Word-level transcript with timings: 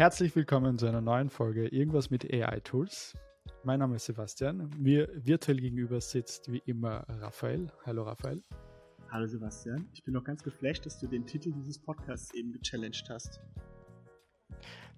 Herzlich 0.00 0.34
willkommen 0.34 0.78
zu 0.78 0.86
einer 0.86 1.02
neuen 1.02 1.28
Folge 1.28 1.68
Irgendwas 1.68 2.08
mit 2.08 2.24
AI-Tools. 2.24 3.18
Mein 3.64 3.80
Name 3.80 3.96
ist 3.96 4.06
Sebastian. 4.06 4.70
Mir 4.78 5.10
virtuell 5.12 5.60
gegenüber 5.60 6.00
sitzt 6.00 6.50
wie 6.50 6.62
immer 6.64 7.04
Raphael. 7.20 7.70
Hallo 7.84 8.04
Raphael. 8.04 8.42
Hallo 9.10 9.26
Sebastian. 9.26 9.86
Ich 9.92 10.02
bin 10.02 10.14
noch 10.14 10.24
ganz 10.24 10.42
geflasht, 10.42 10.86
dass 10.86 10.98
du 10.98 11.06
den 11.06 11.26
Titel 11.26 11.52
dieses 11.52 11.78
Podcasts 11.78 12.32
eben 12.32 12.50
gechallenged 12.50 13.10
hast. 13.10 13.40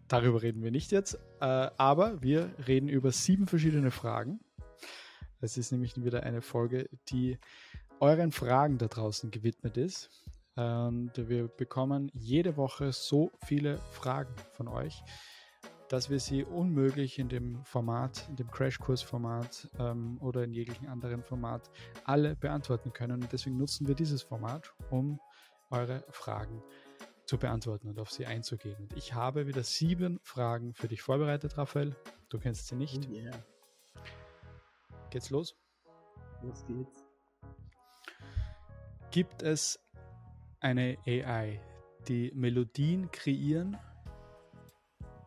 Darüber 0.07 0.41
reden 0.41 0.63
wir 0.63 0.71
nicht 0.71 0.93
jetzt, 0.93 1.15
äh, 1.41 1.47
aber 1.47 2.23
wir 2.23 2.55
reden 2.69 2.89
über 2.89 3.11
sieben 3.11 3.49
verschiedene 3.49 3.91
Fragen. 3.91 4.39
Es 5.41 5.57
ist 5.57 5.73
nämlich 5.73 5.97
wieder 5.97 6.23
eine 6.23 6.43
Folge, 6.43 6.89
die 7.09 7.41
euren 7.99 8.31
Fragen 8.31 8.79
da 8.79 8.87
draußen 8.87 9.33
gewidmet 9.33 9.77
ist. 9.79 10.11
Und 10.55 11.13
wir 11.17 11.49
bekommen 11.49 12.11
jede 12.13 12.57
Woche 12.57 12.93
so 12.93 13.31
viele 13.45 13.79
Fragen 13.79 14.35
von 14.53 14.69
euch, 14.69 15.03
dass 15.89 16.11
wir 16.11 16.21
sie 16.21 16.45
unmöglich 16.45 17.19
in 17.19 17.29
dem 17.29 17.65
Format, 17.65 18.27
in 18.29 18.37
dem 18.37 18.51
Crashkurs-Format 18.51 19.69
ähm, 19.79 20.19
oder 20.21 20.45
in 20.45 20.53
jeglichen 20.53 20.89
anderen 20.89 21.23
Format 21.23 21.71
alle 22.05 22.37
beantworten 22.37 22.93
können. 22.93 23.23
Und 23.23 23.33
deswegen 23.33 23.57
nutzen 23.57 23.87
wir 23.87 23.95
dieses 23.95 24.23
Format, 24.23 24.73
um 24.91 25.21
eure 25.71 26.05
Fragen 26.11 26.63
zu 27.25 27.39
beantworten 27.39 27.89
und 27.89 27.99
auf 27.99 28.11
sie 28.11 28.27
einzugehen. 28.27 28.77
Und 28.81 28.97
ich 28.97 29.15
habe 29.15 29.47
wieder 29.47 29.63
sieben 29.63 30.19
Fragen 30.23 30.75
für 30.75 30.89
dich 30.89 31.03
vorbereitet, 31.03 31.57
Raphael. 31.57 31.97
Du 32.29 32.39
kennst 32.39 32.69
sie 32.69 32.75
nicht. 32.75 33.09
Yeah. 33.09 33.33
Geht's 35.11 35.31
los? 35.31 35.57
Los 36.43 36.65
geht's. 36.67 37.05
Gibt 39.11 39.43
es 39.43 39.79
eine 40.63 40.97
AI, 41.07 41.61
die 42.09 42.33
Melodien 42.35 43.11
kreieren 43.11 43.77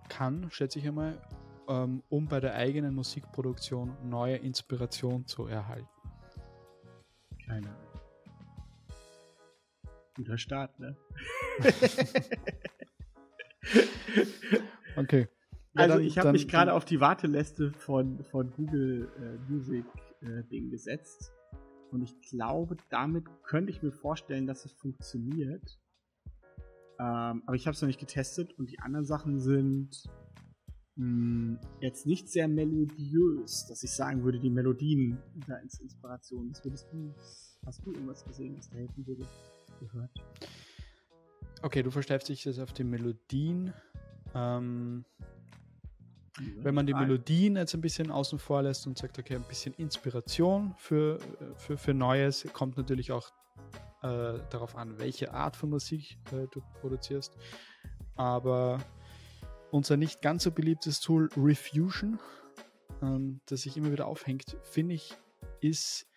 kann, 0.09 0.49
schätze 0.49 0.79
ich 0.79 0.87
einmal, 0.87 1.21
ähm, 1.67 2.01
um 2.09 2.27
bei 2.27 2.39
der 2.39 2.55
eigenen 2.55 2.95
Musikproduktion 2.95 3.95
neue 4.03 4.37
Inspiration 4.37 5.25
zu 5.25 5.45
erhalten? 5.47 5.87
Keine 7.45 7.67
Ahnung. 7.67 7.81
Guter 10.15 10.37
Start, 10.37 10.79
ne? 10.79 10.95
okay. 14.95 15.27
Ja, 15.73 15.81
also 15.81 15.95
dann, 15.95 16.05
ich 16.05 16.17
habe 16.17 16.31
mich 16.31 16.47
gerade 16.47 16.73
auf 16.73 16.85
die 16.85 17.01
Warteliste 17.01 17.73
von, 17.73 18.23
von 18.23 18.51
Google 18.51 19.09
äh, 19.17 19.51
Music 19.51 19.83
äh, 20.21 20.43
Ding 20.43 20.69
gesetzt. 20.69 21.33
Und 21.95 22.03
ich 22.03 22.19
glaube, 22.21 22.77
damit 22.89 23.25
könnte 23.43 23.71
ich 23.71 23.81
mir 23.81 23.91
vorstellen, 23.91 24.47
dass 24.47 24.65
es 24.65 24.73
funktioniert. 24.73 25.79
Ähm, 26.99 27.43
aber 27.45 27.55
ich 27.55 27.67
habe 27.67 27.75
es 27.75 27.81
noch 27.81 27.87
nicht 27.87 27.99
getestet 27.99 28.53
und 28.57 28.69
die 28.69 28.79
anderen 28.79 29.05
Sachen 29.05 29.39
sind 29.39 30.03
mh, 30.95 31.03
hm, 31.03 31.59
jetzt 31.81 32.05
nicht 32.05 32.29
sehr 32.29 32.47
melodiös, 32.47 33.65
dass 33.67 33.83
ich 33.83 33.91
sagen 33.91 34.23
würde, 34.23 34.39
die 34.39 34.49
Melodien 34.49 35.17
da 35.47 35.57
ins 35.57 35.79
Inspiration. 35.79 36.49
Was 36.51 36.63
würdest 36.63 36.87
du, 36.91 37.13
hast 37.65 37.85
du 37.85 37.91
irgendwas 37.91 38.23
gesehen, 38.23 38.57
was 38.57 38.69
da 38.69 38.77
helfen 38.77 39.05
würde? 39.05 39.25
Gehört? 39.79 40.11
Okay, 41.61 41.83
du 41.83 41.91
versteifst 41.91 42.29
dich 42.29 42.45
jetzt 42.45 42.59
auf 42.59 42.73
die 42.73 42.83
Melodien. 42.83 43.73
Ähm, 44.33 45.05
wenn 46.57 46.75
man 46.75 46.85
die 46.85 46.93
Melodien 46.93 47.55
jetzt 47.55 47.73
ein 47.73 47.81
bisschen 47.81 48.11
außen 48.11 48.39
vor 48.39 48.61
lässt 48.61 48.85
und 48.87 48.97
sagt, 48.97 49.19
okay, 49.19 49.35
ein 49.35 49.43
bisschen 49.43 49.73
Inspiration 49.75 50.73
für, 50.77 51.19
für, 51.57 51.77
für 51.77 51.93
Neues, 51.93 52.45
kommt 52.53 52.77
natürlich 52.77 53.11
auch 53.11 53.31
äh, 54.01 54.39
darauf 54.49 54.75
an, 54.75 54.99
welche 54.99 55.33
Art 55.33 55.55
von 55.55 55.69
Musik 55.69 56.17
äh, 56.31 56.47
du 56.51 56.61
produzierst. 56.81 57.37
Aber 58.15 58.79
unser 59.71 59.97
nicht 59.97 60.21
ganz 60.21 60.43
so 60.43 60.51
beliebtes 60.51 60.99
Tool 60.99 61.29
Refusion, 61.37 62.19
ähm, 63.01 63.41
das 63.45 63.61
sich 63.61 63.77
immer 63.77 63.91
wieder 63.91 64.07
aufhängt, 64.07 64.57
finde 64.63 64.95
ich, 64.95 65.13
ist 65.61 66.07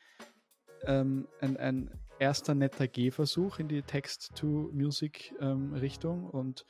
ähm, 0.82 1.28
ein, 1.40 1.56
ein 1.56 1.90
erster 2.18 2.54
netter 2.54 2.88
Gehversuch 2.88 3.58
in 3.58 3.68
die 3.68 3.82
Text-to-Music-Richtung 3.82 6.24
ähm, 6.24 6.30
und 6.30 6.64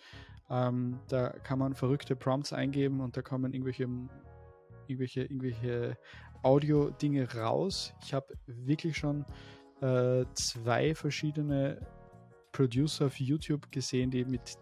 ähm, 0.51 0.99
da 1.09 1.31
kann 1.31 1.59
man 1.59 1.75
verrückte 1.75 2.17
Prompts 2.17 2.53
eingeben 2.53 3.01
und 3.01 3.17
da 3.17 3.23
kommen 3.23 3.53
irgendwelche, 3.53 3.89
irgendwelche, 4.87 5.23
irgendwelche 5.23 5.99
Audio-Dinge 6.43 7.35
raus. 7.35 7.95
Ich 8.03 8.15
habe 8.15 8.35
wirklich 8.47 8.97
schon 8.97 9.25
äh, 9.81 10.25
zwei 10.35 10.95
verschiedene 10.95 11.81
Producer 12.53 13.07
auf 13.07 13.21
YouTube 13.21 13.71
gesehen, 13.71 14.11
die 14.11 14.25
mit 14.25 14.59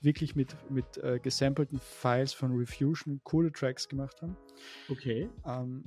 wirklich 0.00 0.36
mit, 0.36 0.56
mit 0.70 0.98
äh, 0.98 1.18
gesampelten 1.18 1.78
Files 1.78 2.32
von 2.32 2.56
Refusion 2.56 3.20
coole 3.24 3.50
Tracks 3.52 3.88
gemacht 3.88 4.20
haben. 4.22 4.36
Okay. 4.88 5.28
Ähm, 5.44 5.84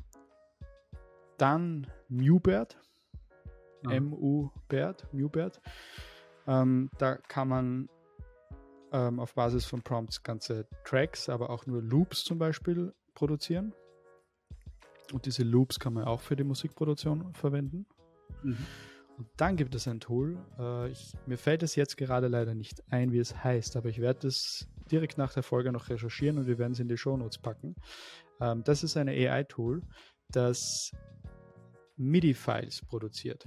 dann 1.37 1.87
Mewbird, 2.09 2.77
ah. 3.85 3.91
M-U-Bird, 3.91 5.07
Mewbird. 5.13 5.61
Ähm, 6.47 6.89
da 6.97 7.15
kann 7.15 7.47
man 7.47 7.89
ähm, 8.91 9.19
auf 9.19 9.33
Basis 9.33 9.65
von 9.65 9.81
Prompts 9.81 10.23
ganze 10.23 10.67
Tracks, 10.83 11.29
aber 11.29 11.49
auch 11.49 11.65
nur 11.65 11.81
Loops 11.81 12.23
zum 12.23 12.37
Beispiel 12.37 12.93
produzieren. 13.13 13.73
Und 15.13 15.25
diese 15.25 15.43
Loops 15.43 15.79
kann 15.79 15.93
man 15.93 16.05
auch 16.05 16.21
für 16.21 16.35
die 16.35 16.43
Musikproduktion 16.43 17.33
verwenden. 17.33 17.85
Mhm. 18.43 18.57
Und 19.17 19.27
dann 19.35 19.57
gibt 19.57 19.75
es 19.75 19.87
ein 19.87 19.99
Tool. 19.99 20.37
Äh, 20.57 20.91
ich, 20.91 21.13
mir 21.25 21.37
fällt 21.37 21.61
es 21.63 21.75
jetzt 21.75 21.97
gerade 21.97 22.27
leider 22.27 22.55
nicht 22.55 22.81
ein, 22.89 23.11
wie 23.11 23.19
es 23.19 23.43
heißt, 23.43 23.75
aber 23.75 23.89
ich 23.89 23.99
werde 23.99 24.27
es 24.27 24.69
direkt 24.89 25.17
nach 25.17 25.33
der 25.33 25.43
Folge 25.43 25.71
noch 25.71 25.89
recherchieren 25.89 26.37
und 26.37 26.47
wir 26.47 26.57
werden 26.57 26.71
es 26.71 26.79
in 26.79 26.87
die 26.87 26.97
Shownotes 26.97 27.37
packen. 27.37 27.75
Ähm, 28.39 28.63
das 28.63 28.83
ist 28.83 28.95
eine 28.95 29.11
AI-Tool, 29.11 29.81
das 30.29 30.91
MIDI-Files 31.97 32.85
produziert. 32.85 33.45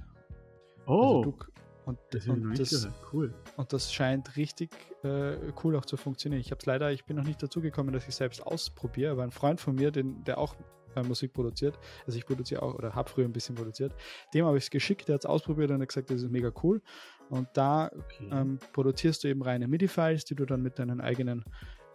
Oh! 0.87 1.19
Also 1.19 1.31
du, 1.31 1.52
und, 1.85 1.99
das, 2.11 2.29
und, 2.29 2.59
das, 2.59 2.89
cool. 3.13 3.35
und 3.57 3.73
das 3.73 3.93
scheint 3.93 4.37
richtig 4.37 4.71
äh, 5.03 5.37
cool 5.63 5.77
auch 5.77 5.85
zu 5.85 5.97
funktionieren. 5.97 6.41
Ich 6.41 6.51
habe 6.51 6.61
es 6.61 6.67
leider, 6.67 6.93
ich 6.93 7.05
bin 7.05 7.17
noch 7.17 7.25
nicht 7.25 7.43
dazu 7.43 7.61
gekommen, 7.61 7.93
dass 7.93 8.07
ich 8.07 8.15
selbst 8.15 8.47
ausprobiere, 8.47 9.13
aber 9.13 9.25
ein 9.25 9.33
Freund 9.33 9.61
von 9.61 9.75
mir, 9.75 9.91
den, 9.91 10.23
der 10.25 10.39
auch 10.39 10.55
äh, 10.95 11.03
Musik 11.03 11.33
produziert, 11.33 11.79
also 12.07 12.19
ich 12.19 12.27
produziere 12.27 12.63
auch 12.63 12.75
oder 12.75 12.95
habe 12.95 13.11
früher 13.11 13.25
ein 13.25 13.33
bisschen 13.33 13.55
produziert, 13.55 13.95
dem 14.35 14.45
habe 14.45 14.59
ich 14.59 14.65
es 14.65 14.71
geschickt, 14.71 15.09
der 15.09 15.15
hat 15.15 15.25
es 15.25 15.27
ausprobiert 15.27 15.71
und 15.71 15.81
hat 15.81 15.89
gesagt, 15.89 16.11
das 16.11 16.23
ist 16.23 16.31
mega 16.31 16.53
cool. 16.63 16.83
Und 17.31 17.49
da 17.55 17.87
okay. 17.87 18.29
ähm, 18.31 18.59
produzierst 18.73 19.25
du 19.25 19.29
eben 19.29 19.43
reine 19.43 19.67
MIDI-Files, 19.67 20.27
die 20.27 20.35
du 20.35 20.45
dann 20.45 20.63
mit 20.63 20.79
deinen 20.79 21.01
eigenen 21.01 21.45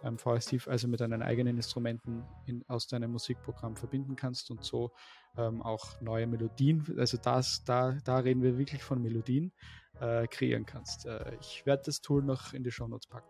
ähm, 0.02 0.18
VST, 0.18 0.68
also 0.68 0.88
mit 0.88 1.00
deinen 1.00 1.22
eigenen 1.22 1.56
Instrumenten 1.56 2.24
in, 2.46 2.64
aus 2.68 2.86
deinem 2.86 3.12
Musikprogramm 3.12 3.76
verbinden 3.76 4.16
kannst 4.16 4.50
und 4.50 4.64
so 4.64 4.92
ähm, 5.36 5.62
auch 5.62 6.00
neue 6.00 6.26
Melodien, 6.26 6.84
also 6.98 7.16
das, 7.16 7.64
da, 7.64 7.96
da 8.04 8.18
reden 8.18 8.42
wir 8.42 8.58
wirklich 8.58 8.82
von 8.82 9.02
Melodien, 9.02 9.52
äh, 10.00 10.26
kreieren 10.26 10.66
kannst. 10.66 11.06
Äh, 11.06 11.36
ich 11.40 11.64
werde 11.66 11.84
das 11.86 12.00
Tool 12.00 12.22
noch 12.22 12.52
in 12.52 12.62
die 12.64 12.70
Show 12.70 12.88
Notes 12.88 13.08
packen. 13.08 13.28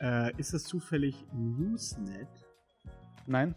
Äh, 0.00 0.36
ist 0.38 0.52
das 0.52 0.64
zufällig 0.64 1.24
Newsnet? 1.32 2.28
Nein. 3.26 3.54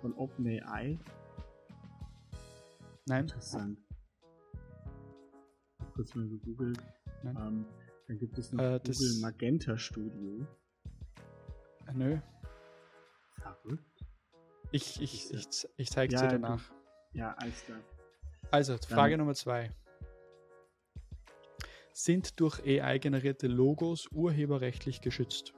Von 0.00 0.12
OpenAI? 0.14 0.98
Nein. 3.06 3.22
Interessant. 3.22 3.78
Kurz 5.94 6.14
mal 6.14 6.28
gegoogelt. 6.28 6.78
Ähm, 7.24 7.66
dann 8.06 8.18
gibt 8.18 8.38
es 8.38 8.52
noch 8.52 8.62
äh, 8.62 8.80
Google 8.84 9.20
Magenta 9.20 9.76
Studio. 9.78 10.46
Nö. 11.94 12.18
Verrückt. 13.34 14.04
Ich, 14.72 15.00
ich, 15.00 15.32
ich, 15.32 15.48
ich 15.76 15.90
zeige 15.90 16.14
ja, 16.14 16.22
dir 16.22 16.28
danach. 16.28 16.70
Ja, 17.12 17.34
alles 17.34 17.64
klar. 17.64 17.80
Also, 18.50 18.76
Frage 18.78 19.16
Nummer 19.18 19.34
zwei. 19.34 19.70
Sind 21.92 22.40
durch 22.40 22.60
AI 22.64 22.98
generierte 22.98 23.46
Logos 23.46 24.08
urheberrechtlich 24.12 25.00
geschützt? 25.00 25.52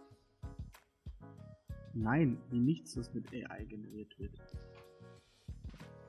Nein, 1.94 2.40
wie 2.50 2.58
nichts, 2.58 2.96
was 2.96 3.12
mit 3.12 3.32
AI 3.32 3.64
generiert 3.64 4.18
wird. 4.18 4.32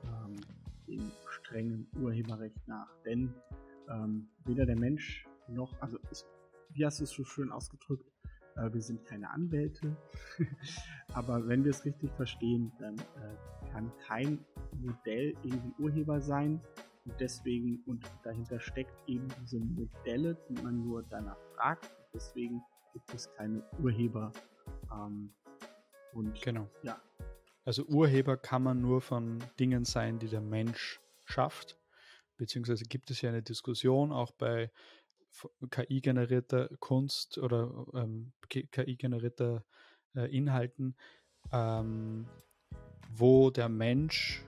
Ähm, 0.04 0.40
dem 0.88 1.12
strengen 1.28 1.86
Urheberrecht 2.00 2.66
nach. 2.66 2.88
Denn 3.04 3.34
ähm, 3.88 4.28
weder 4.44 4.66
der 4.66 4.76
Mensch 4.76 5.26
noch, 5.48 5.72
also 5.80 5.98
wie 6.70 6.84
hast 6.84 7.00
du 7.00 7.04
es 7.04 7.10
so 7.10 7.24
schön 7.24 7.52
ausgedrückt, 7.52 8.10
äh, 8.56 8.72
wir 8.72 8.80
sind 8.80 9.04
keine 9.04 9.30
Anwälte, 9.30 9.96
aber 11.14 11.46
wenn 11.46 11.64
wir 11.64 11.70
es 11.70 11.84
richtig 11.84 12.10
verstehen, 12.12 12.72
dann 12.78 12.98
äh, 12.98 13.70
kann 13.72 13.92
kein 14.06 14.44
Modell 14.80 15.34
irgendwie 15.42 15.82
Urheber 15.82 16.20
sein 16.20 16.60
und 17.04 17.20
deswegen 17.20 17.82
und 17.86 18.04
dahinter 18.22 18.60
steckt 18.60 18.94
eben 19.06 19.28
diese 19.42 19.58
Modelle, 19.58 20.36
die 20.48 20.62
man 20.62 20.84
nur 20.84 21.02
danach 21.02 21.38
fragt. 21.54 21.90
Deswegen 22.14 22.62
gibt 22.92 23.12
es 23.12 23.30
keine 23.34 23.62
Urheber. 23.78 24.32
Ähm, 24.90 25.34
und 26.12 26.40
genau. 26.40 26.70
ja. 26.82 27.00
Also 27.64 27.84
Urheber 27.84 28.36
kann 28.36 28.62
man 28.62 28.80
nur 28.80 29.00
von 29.00 29.42
Dingen 29.58 29.84
sein, 29.84 30.18
die 30.18 30.28
der 30.28 30.40
Mensch 30.40 31.00
schafft. 31.24 31.78
Beziehungsweise 32.36 32.84
gibt 32.84 33.10
es 33.10 33.20
ja 33.20 33.30
eine 33.30 33.42
Diskussion 33.42 34.12
auch 34.12 34.32
bei 34.32 34.70
KI-generierter 35.70 36.68
Kunst 36.78 37.38
oder 37.38 37.86
ähm, 37.94 38.32
KI-generierter 38.48 39.64
äh, 40.14 40.36
Inhalten, 40.36 40.96
ähm, 41.52 42.26
wo 43.10 43.50
der 43.50 43.68
Mensch 43.68 44.44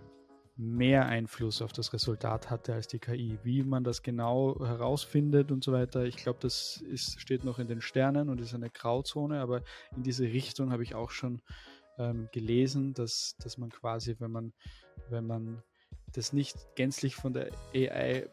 mehr 0.57 1.07
Einfluss 1.07 1.61
auf 1.61 1.73
das 1.73 1.93
Resultat 1.93 2.51
hatte 2.51 2.73
als 2.73 2.89
die 2.89 2.99
KI. 2.99 3.39
Wie 3.43 3.63
man 3.63 3.85
das 3.85 4.03
genau 4.03 4.59
herausfindet 4.65 5.53
und 5.53 5.63
so 5.63 5.73
weiter, 5.73 6.05
ich 6.05 6.17
glaube, 6.17 6.39
das 6.41 6.79
ist, 6.89 7.21
steht 7.21 7.45
noch 7.45 7.59
in 7.59 7.69
den 7.69 7.83
Sternen 7.83 8.31
und 8.31 8.41
ist 8.41 8.55
eine 8.55 8.71
Grauzone, 8.71 9.41
aber 9.41 9.63
in 9.95 10.03
diese 10.03 10.25
Richtung 10.25 10.73
habe 10.73 10.83
ich 10.83 10.95
auch 10.95 11.11
schon 11.11 11.43
ähm, 11.99 12.29
gelesen, 12.33 12.95
dass, 12.95 13.37
dass 13.39 13.59
man 13.59 13.71
quasi, 13.71 14.17
wenn 14.19 14.31
man, 14.31 14.53
wenn 15.11 15.27
man 15.27 15.63
das 16.13 16.33
nicht 16.33 16.57
gänzlich 16.75 17.15
von 17.17 17.35
der 17.35 17.51
AI 17.75 18.29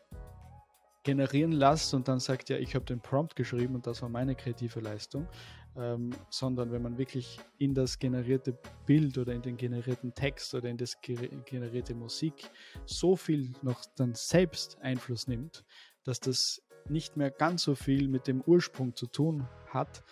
generieren 1.04 1.52
lässt 1.52 1.94
und 1.94 2.08
dann 2.08 2.20
sagt, 2.20 2.50
ja, 2.50 2.58
ich 2.58 2.76
habe 2.76 2.86
den 2.86 3.00
Prompt 3.00 3.36
geschrieben 3.36 3.76
und 3.76 3.86
das 3.86 4.02
war 4.02 4.10
meine 4.10 4.36
kreative 4.36 4.80
Leistung, 4.80 5.28
ähm, 5.76 6.12
sondern 6.30 6.72
wenn 6.72 6.82
man 6.82 6.98
wirklich 6.98 7.40
in 7.58 7.74
das 7.74 8.00
generierte 8.00 8.58
Bild 8.86 9.18
oder 9.18 9.34
in 9.34 9.42
den 9.42 9.58
generierten 9.58 10.14
Text 10.14 10.54
oder 10.56 10.70
in 10.70 10.78
das 10.78 10.98
generierte 11.02 11.94
Musik 11.94 12.50
so 12.86 13.16
viel 13.16 13.52
noch 13.62 13.84
dann 13.96 14.16
selbst 14.16 14.80
Einfluss 14.82 15.28
nimmt, 15.28 15.66
dass 16.04 16.20
das 16.20 16.62
nicht 16.90 17.18
mehr 17.18 17.32
ganz 17.32 17.64
so 17.64 17.76
viel 17.76 18.08
mit 18.08 18.28
dem 18.28 18.42
Ursprung 18.42 18.96
zu 18.96 19.08
tun 19.08 19.48
hat, 19.70 20.04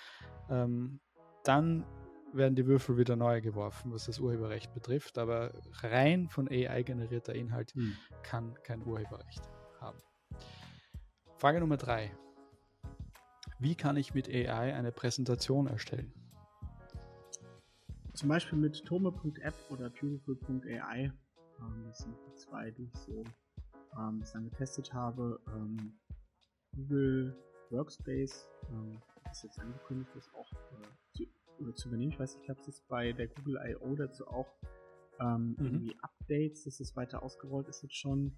ähm, 0.49 0.99
dann 1.43 1.85
werden 2.33 2.55
die 2.55 2.65
Würfel 2.65 2.97
wieder 2.97 3.15
neu 3.15 3.41
geworfen, 3.41 3.91
was 3.91 4.05
das 4.05 4.19
Urheberrecht 4.19 4.73
betrifft. 4.73 5.17
Aber 5.17 5.51
rein 5.81 6.29
von 6.29 6.47
AI 6.47 6.83
generierter 6.83 7.35
Inhalt 7.35 7.73
hm. 7.73 7.95
kann 8.23 8.55
kein 8.63 8.85
Urheberrecht 8.85 9.41
haben. 9.79 9.97
Frage 11.41 11.59
Nummer 11.59 11.77
drei. 11.77 12.11
Wie 13.57 13.73
kann 13.73 13.97
ich 13.97 14.13
mit 14.13 14.29
AI 14.29 14.75
eine 14.75 14.91
Präsentation 14.91 15.65
erstellen? 15.65 16.13
Zum 18.13 18.29
Beispiel 18.29 18.59
mit 18.59 18.85
tome.app 18.85 19.55
oder 19.71 19.89
beautiful.ai. 19.89 20.99
Ähm, 21.01 21.83
das 21.87 21.97
sind 21.97 22.15
die 22.27 22.35
zwei, 22.35 22.69
die 22.69 22.83
ich 22.83 22.95
so 22.99 23.23
ähm, 23.97 24.19
bislang 24.19 24.51
getestet 24.51 24.93
habe. 24.93 25.39
Ähm, 25.47 25.93
Google 26.75 27.35
Workspace 27.71 28.47
ähm, 28.69 29.01
ist 29.31 29.41
jetzt 29.41 29.57
angekündigt, 29.57 30.11
das 30.13 30.31
auch 30.35 30.51
äh, 30.51 31.17
zu, 31.17 31.23
oder 31.59 31.73
zu 31.73 31.87
übernehmen. 31.87 32.11
Ich 32.11 32.19
weiß 32.19 32.35
nicht, 32.35 32.43
ich 32.43 32.49
habe 32.51 32.61
es 32.67 32.81
bei 32.81 33.13
der 33.13 33.29
Google 33.29 33.59
I.O. 33.65 33.95
dazu 33.95 34.27
auch 34.27 34.53
ähm, 35.19 35.55
mhm. 35.57 35.65
irgendwie 35.65 35.95
Updates, 36.03 36.65
dass 36.65 36.79
es 36.79 36.95
weiter 36.95 37.23
ausgerollt 37.23 37.67
ist 37.67 37.81
jetzt 37.81 37.97
schon. 37.97 38.37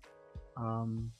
Ähm, 0.57 1.11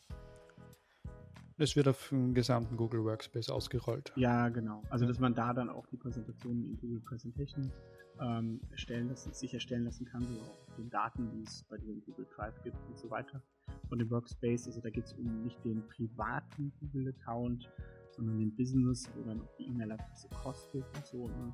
es 1.57 1.75
wird 1.75 1.87
auf 1.87 2.09
dem 2.09 2.33
gesamten 2.33 2.77
Google 2.77 3.03
Workspace 3.03 3.49
ausgerollt. 3.49 4.11
Ja, 4.15 4.49
genau. 4.49 4.83
Also, 4.89 5.05
dass 5.05 5.19
man 5.19 5.35
da 5.35 5.53
dann 5.53 5.69
auch 5.69 5.87
die 5.87 5.97
Präsentationen 5.97 6.65
in 6.65 6.77
Google 6.77 7.01
Presentation 7.01 7.71
ähm, 8.19 8.61
erstellen 8.71 9.09
lassen, 9.09 9.33
sich 9.33 9.53
erstellen 9.53 9.85
lassen 9.85 10.05
kann, 10.05 10.23
so 10.23 10.39
auch 10.41 10.75
den 10.77 10.89
Daten, 10.89 11.29
die 11.31 11.43
es 11.43 11.63
bei 11.63 11.77
dir 11.77 11.93
im 11.93 12.03
Google 12.05 12.27
Drive 12.35 12.61
gibt 12.63 12.77
und 12.87 12.97
so 12.97 13.09
weiter. 13.09 13.41
Von 13.89 13.99
dem 13.99 14.09
Workspace, 14.09 14.67
also 14.67 14.81
da 14.81 14.89
geht 14.89 15.05
es 15.05 15.13
um 15.13 15.43
nicht 15.43 15.63
den 15.63 15.87
privaten 15.87 16.73
Google-Account, 16.79 17.69
sondern 18.11 18.39
den 18.39 18.55
Business, 18.55 19.09
wo 19.15 19.23
dann 19.23 19.41
auch 19.41 19.55
die 19.57 19.65
E-Mail-Adresse 19.67 20.29
kostet 20.43 20.85
und 20.95 21.05
so. 21.05 21.27
Ne? 21.27 21.53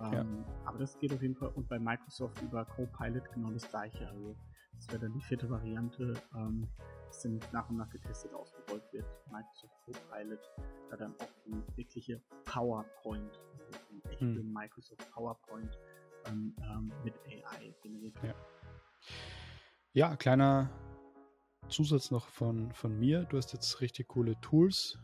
Ähm, 0.00 0.12
ja. 0.12 0.26
Aber 0.64 0.78
das 0.78 0.98
geht 0.98 1.12
auf 1.12 1.22
jeden 1.22 1.34
Fall. 1.34 1.50
Und 1.54 1.68
bei 1.68 1.78
Microsoft 1.78 2.40
über 2.42 2.64
Copilot 2.64 3.30
genau 3.32 3.50
das 3.50 3.68
gleiche. 3.68 4.06
Also 4.08 4.36
das 4.74 4.88
wäre 4.88 5.00
dann 5.00 5.12
die 5.12 5.22
vierte 5.22 5.48
Variante. 5.48 6.14
Ähm, 6.34 6.68
dann 7.22 7.40
nach 7.52 7.68
und 7.68 7.76
nach 7.76 7.90
getestet 7.90 8.32
ausgerollt 8.32 8.84
wird. 8.92 9.06
Microsoft 9.30 9.74
Copilot, 9.84 10.40
da 10.90 10.96
dann 10.96 11.14
auch 11.20 11.32
die 11.44 11.76
wirkliche 11.76 12.20
PowerPoint, 12.44 13.40
also 13.52 13.78
die 13.90 14.02
echte 14.10 14.24
hm. 14.24 14.52
Microsoft 14.52 15.10
PowerPoint 15.12 15.78
ähm, 16.26 16.54
ähm, 16.62 16.92
mit 17.04 17.14
AI 17.26 17.74
generiert. 17.82 18.16
Ja. 18.22 18.34
ja, 19.92 20.16
kleiner 20.16 20.70
Zusatz 21.68 22.10
noch 22.10 22.28
von, 22.28 22.72
von 22.72 22.98
mir. 22.98 23.24
Du 23.24 23.36
hast 23.36 23.52
jetzt 23.52 23.80
richtig 23.80 24.08
coole 24.08 24.40
Tools 24.40 24.98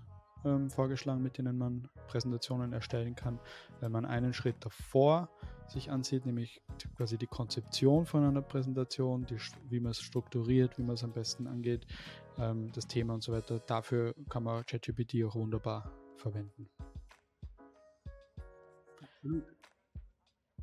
ähm, 0.45 0.71
vorgeschlagen, 0.71 1.23
mit 1.23 1.39
denen 1.39 1.59
man 1.59 1.89
Präsentationen 2.09 2.73
erstellen 2.73 3.15
kann. 3.15 3.41
Wenn 3.81 3.93
man 3.93 4.05
einen 4.05 4.33
Schritt 4.33 4.57
davor 4.65 5.29
sich 5.73 5.91
ansieht, 5.91 6.27
nämlich 6.27 6.63
quasi 6.97 7.19
die 7.19 7.27
Konzeption 7.27 8.07
von 8.07 8.25
einer 8.25 8.43
Präsentation, 8.43 9.27
die, 9.27 9.39
wie 9.69 9.81
man 9.81 9.91
es 9.91 10.01
strukturiert, 10.01 10.79
wie 10.79 10.83
man 10.83 10.95
es 10.95 11.05
am 11.05 11.13
besten 11.13 11.47
angeht, 11.47 11.87
ähm, 12.39 12.71
das 12.73 12.87
Thema 12.87 13.15
und 13.15 13.23
so 13.23 13.33
weiter. 13.33 13.59
Dafür 13.61 14.15
kann 14.29 14.45
man 14.45 14.65
ChatGPT 14.65 15.25
auch 15.25 15.35
wunderbar 15.35 15.91
verwenden. 16.17 16.69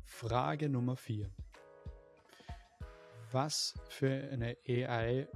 Frage 0.04 0.68
Nummer 0.68 0.96
4. 0.96 1.30
Was 3.32 3.74
für 3.88 4.10
eine 4.10 4.56
AI 4.66 5.28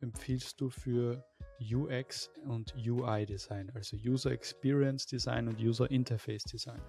empfiehlst 0.00 0.60
du 0.60 0.68
für 0.68 1.24
UX 1.60 2.30
und 2.44 2.74
UI 2.76 3.24
Design, 3.26 3.70
also 3.74 3.96
User 3.96 4.30
Experience 4.30 5.06
Design 5.06 5.48
und 5.48 5.58
User 5.58 5.90
Interface 5.90 6.44
Design? 6.44 6.82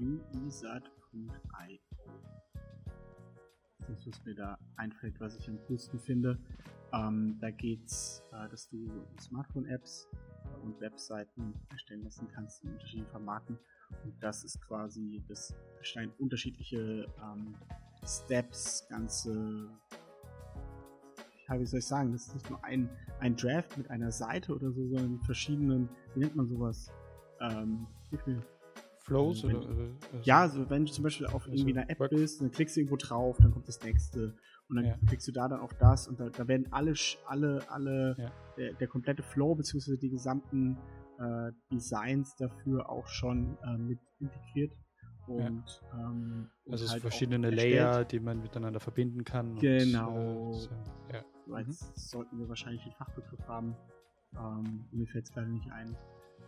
uisat.io. 0.00 1.78
Das, 3.88 4.06
was 4.06 4.24
mir 4.24 4.34
da 4.34 4.58
einfällt, 4.76 5.20
was 5.20 5.36
ich 5.36 5.48
am 5.48 5.58
coolsten 5.66 5.98
finde. 5.98 6.38
Ähm, 6.92 7.38
da 7.40 7.50
geht's, 7.50 8.22
äh, 8.32 8.48
dass 8.48 8.68
du 8.68 8.88
Smartphone-Apps 9.20 10.08
und 10.62 10.80
Webseiten 10.80 11.54
erstellen 11.70 12.04
lassen 12.04 12.28
kannst 12.34 12.62
in 12.64 12.70
unterschiedlichen 12.70 13.10
Formaten. 13.10 13.58
Und 14.04 14.14
das 14.22 14.44
ist 14.44 14.60
quasi, 14.62 15.22
das 15.28 15.54
erscheint 15.78 16.18
unterschiedliche 16.20 17.06
ähm, 17.22 17.54
Steps, 18.04 18.86
ganze 18.88 19.68
wie 21.58 21.66
soll 21.66 21.80
ich 21.80 21.86
sagen, 21.86 22.12
das 22.12 22.28
ist 22.28 22.34
nicht 22.34 22.50
nur 22.50 22.64
ein, 22.64 22.88
ein 23.18 23.34
Draft 23.34 23.76
mit 23.76 23.90
einer 23.90 24.12
Seite 24.12 24.54
oder 24.54 24.70
so, 24.70 24.86
sondern 24.86 25.20
verschiedenen, 25.22 25.88
wie 26.14 26.20
nennt 26.20 26.36
man 26.36 26.46
sowas? 26.46 26.92
Ähm, 27.40 27.88
Flows? 29.10 29.42
Wenn, 29.42 29.56
oder, 29.56 29.68
also 29.68 29.82
ja, 30.22 30.40
also 30.40 30.70
wenn 30.70 30.84
du 30.84 30.92
zum 30.92 31.04
Beispiel 31.04 31.26
auf 31.26 31.46
also 31.46 31.50
irgendwie 31.50 31.76
einer 31.76 31.90
App 31.90 31.98
Work. 31.98 32.10
bist, 32.10 32.40
dann 32.40 32.52
klickst 32.52 32.76
du 32.76 32.80
irgendwo 32.80 32.96
drauf, 32.96 33.38
dann 33.40 33.50
kommt 33.50 33.66
das 33.66 33.82
nächste 33.82 34.34
und 34.68 34.76
dann 34.76 34.84
ja. 34.84 34.94
klickst 35.08 35.26
du 35.26 35.32
da 35.32 35.48
dann 35.48 35.60
auf 35.60 35.74
das 35.74 36.06
und 36.06 36.20
da, 36.20 36.30
da 36.30 36.46
werden 36.46 36.68
alle, 36.70 36.94
alle, 37.26 37.68
alle, 37.68 38.16
ja. 38.18 38.32
der, 38.56 38.72
der, 38.74 38.88
komplette 38.88 39.22
Flow 39.22 39.56
beziehungsweise 39.56 39.98
die 39.98 40.10
gesamten 40.10 40.78
äh, 41.18 41.50
Designs 41.72 42.36
dafür 42.36 42.88
auch 42.88 43.08
schon 43.08 43.58
äh, 43.64 43.76
mit 43.76 43.98
integriert. 44.20 44.72
Und, 45.26 45.64
ja. 45.92 46.10
ähm, 46.10 46.48
also 46.70 46.88
halt 46.88 47.02
verschiedene 47.02 47.50
Layer, 47.50 48.04
die 48.04 48.20
man 48.20 48.40
miteinander 48.40 48.80
verbinden 48.80 49.24
kann. 49.24 49.56
Genau. 49.56 50.50
Und, 50.50 50.54
äh, 50.54 50.58
so, 50.58 50.70
ja. 51.12 51.58
Jetzt 51.58 51.82
mhm. 51.82 51.92
sollten 51.94 52.38
wir 52.38 52.48
wahrscheinlich 52.48 52.82
einen 52.82 52.94
Fachbegriff 52.94 53.46
haben. 53.48 53.76
Ähm, 54.36 54.84
mir 54.92 55.06
fällt 55.06 55.24
es 55.24 55.32
gerade 55.32 55.48
nicht 55.48 55.70
ein. 55.72 55.96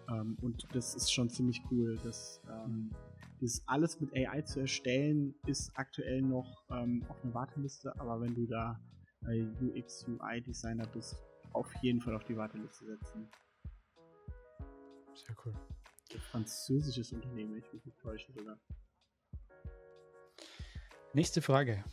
Ähm, 0.09 0.37
und 0.43 0.67
das 0.75 0.95
ist 0.95 1.13
schon 1.13 1.29
ziemlich 1.31 1.63
cool. 1.71 1.99
Das, 2.03 2.41
ähm, 2.49 2.91
das 3.41 3.63
alles 3.67 4.01
mit 4.01 4.15
AI 4.15 4.43
zu 4.43 4.61
erstellen, 4.61 5.35
ist 5.47 5.71
aktuell 5.75 6.23
noch 6.23 6.65
ähm, 6.71 7.05
auf 7.09 7.23
einer 7.25 7.35
Warteliste, 7.35 7.99
aber 7.99 8.21
wenn 8.21 8.35
du 8.35 8.47
da 8.47 8.81
äh, 9.27 9.43
UX, 9.61 10.07
UI 10.09 10.41
Designer 10.41 10.87
bist, 10.87 11.17
auf 11.53 11.73
jeden 11.83 12.01
Fall 12.01 12.15
auf 12.15 12.25
die 12.25 12.37
Warteliste 12.37 12.87
setzen. 12.87 13.29
Sehr 15.15 15.37
cool. 15.45 15.55
Ein 16.13 16.21
französisches 16.21 17.13
Unternehmen, 17.13 17.57
ich 17.57 17.73
mich 17.73 17.85
nicht 17.85 17.99
täusche 17.99 18.33
sogar. 18.33 18.59
Nächste 21.15 21.43
Frage. 21.43 21.85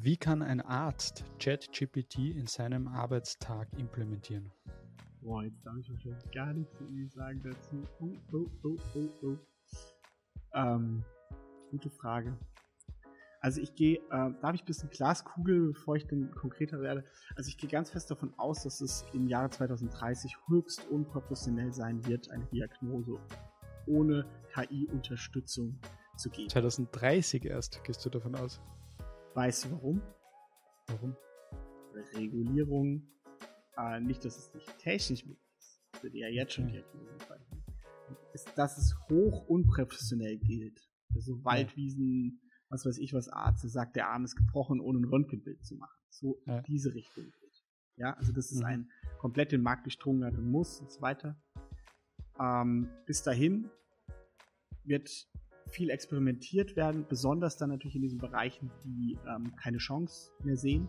Wie 0.00 0.16
kann 0.16 0.42
ein 0.42 0.60
Arzt 0.60 1.24
ChatGPT 1.38 2.18
in 2.18 2.48
seinem 2.48 2.88
Arbeitstag 2.88 3.68
implementieren? 3.78 4.50
Boah, 5.22 5.44
jetzt 5.44 5.64
darf 5.64 5.76
ich 5.78 5.88
wahrscheinlich 5.88 6.30
gar 6.32 6.52
nichts 6.52 6.76
sagen 7.14 7.40
dazu. 7.44 7.86
Oh, 8.00 8.10
oh, 8.32 8.46
oh, 8.64 8.76
oh, 8.96 9.08
oh. 9.22 9.36
Ähm, 10.52 11.04
gute 11.70 11.90
Frage. 11.90 12.36
Also 13.40 13.60
ich 13.60 13.74
gehe, 13.76 13.98
äh, 13.98 14.00
da 14.10 14.42
habe 14.42 14.56
ich 14.56 14.62
ein 14.62 14.66
bisschen 14.66 14.90
Glaskugel, 14.90 15.72
bevor 15.72 15.94
ich 15.94 16.06
dann 16.08 16.32
konkreter 16.32 16.80
werde. 16.80 17.04
Also 17.36 17.48
ich 17.48 17.56
gehe 17.56 17.70
ganz 17.70 17.90
fest 17.90 18.10
davon 18.10 18.34
aus, 18.36 18.64
dass 18.64 18.80
es 18.80 19.04
im 19.12 19.28
Jahre 19.28 19.50
2030 19.50 20.36
höchst 20.48 20.88
unprofessionell 20.90 21.72
sein 21.72 22.04
wird, 22.06 22.30
eine 22.30 22.44
Diagnose 22.46 23.18
ohne 23.86 24.26
KI-Unterstützung 24.54 25.78
zu 26.16 26.30
geben. 26.30 26.50
2030 26.50 27.44
erst, 27.44 27.82
gehst 27.84 28.04
du 28.04 28.10
davon 28.10 28.34
aus? 28.34 28.60
Weißt 29.34 29.66
du 29.66 29.72
warum? 29.72 30.02
Warum? 30.88 31.16
Regulierung, 32.14 33.06
äh, 33.76 34.00
nicht, 34.00 34.24
dass 34.24 34.36
es 34.36 34.54
nicht 34.54 34.78
technisch 34.78 35.24
möglich 35.24 35.54
ist. 35.58 35.80
Das 35.92 36.02
würde 36.02 36.18
ja 36.18 36.28
jetzt 36.28 36.54
schon 36.54 36.68
die 36.68 36.82
ist, 38.34 38.52
dass 38.56 38.78
es 38.78 38.96
hoch 39.08 39.46
unprofessionell 39.46 40.38
gilt. 40.38 40.80
Also 41.14 41.44
Waldwiesen, 41.44 42.40
was 42.68 42.86
weiß 42.86 42.98
ich, 42.98 43.12
was 43.12 43.28
Arzt 43.28 43.68
sagt, 43.68 43.96
der 43.96 44.08
Arm 44.08 44.24
ist 44.24 44.36
gebrochen, 44.36 44.80
ohne 44.80 45.00
ein 45.00 45.04
Röntgenbild 45.04 45.64
zu 45.64 45.76
machen. 45.76 45.98
So 46.10 46.40
ja. 46.46 46.62
diese 46.62 46.94
Richtung 46.94 47.24
geht. 47.24 47.62
Ja, 47.96 48.14
also 48.14 48.32
das 48.32 48.50
ist 48.50 48.60
mhm. 48.60 48.66
ein 48.66 48.90
komplett 49.18 49.52
den 49.52 49.62
Markt 49.62 49.84
durchdrungen 49.86 50.24
hat 50.24 50.34
und 50.34 50.50
muss 50.50 50.80
und 50.80 50.90
so 50.90 51.00
weiter. 51.02 51.40
Ähm, 52.40 52.88
bis 53.06 53.22
dahin 53.22 53.70
wird 54.84 55.10
viel 55.68 55.90
experimentiert 55.90 56.74
werden, 56.76 57.06
besonders 57.08 57.56
dann 57.56 57.70
natürlich 57.70 57.96
in 57.96 58.02
diesen 58.02 58.18
Bereichen, 58.18 58.70
die 58.84 59.18
ähm, 59.28 59.54
keine 59.56 59.78
Chance 59.78 60.32
mehr 60.42 60.56
sehen, 60.56 60.88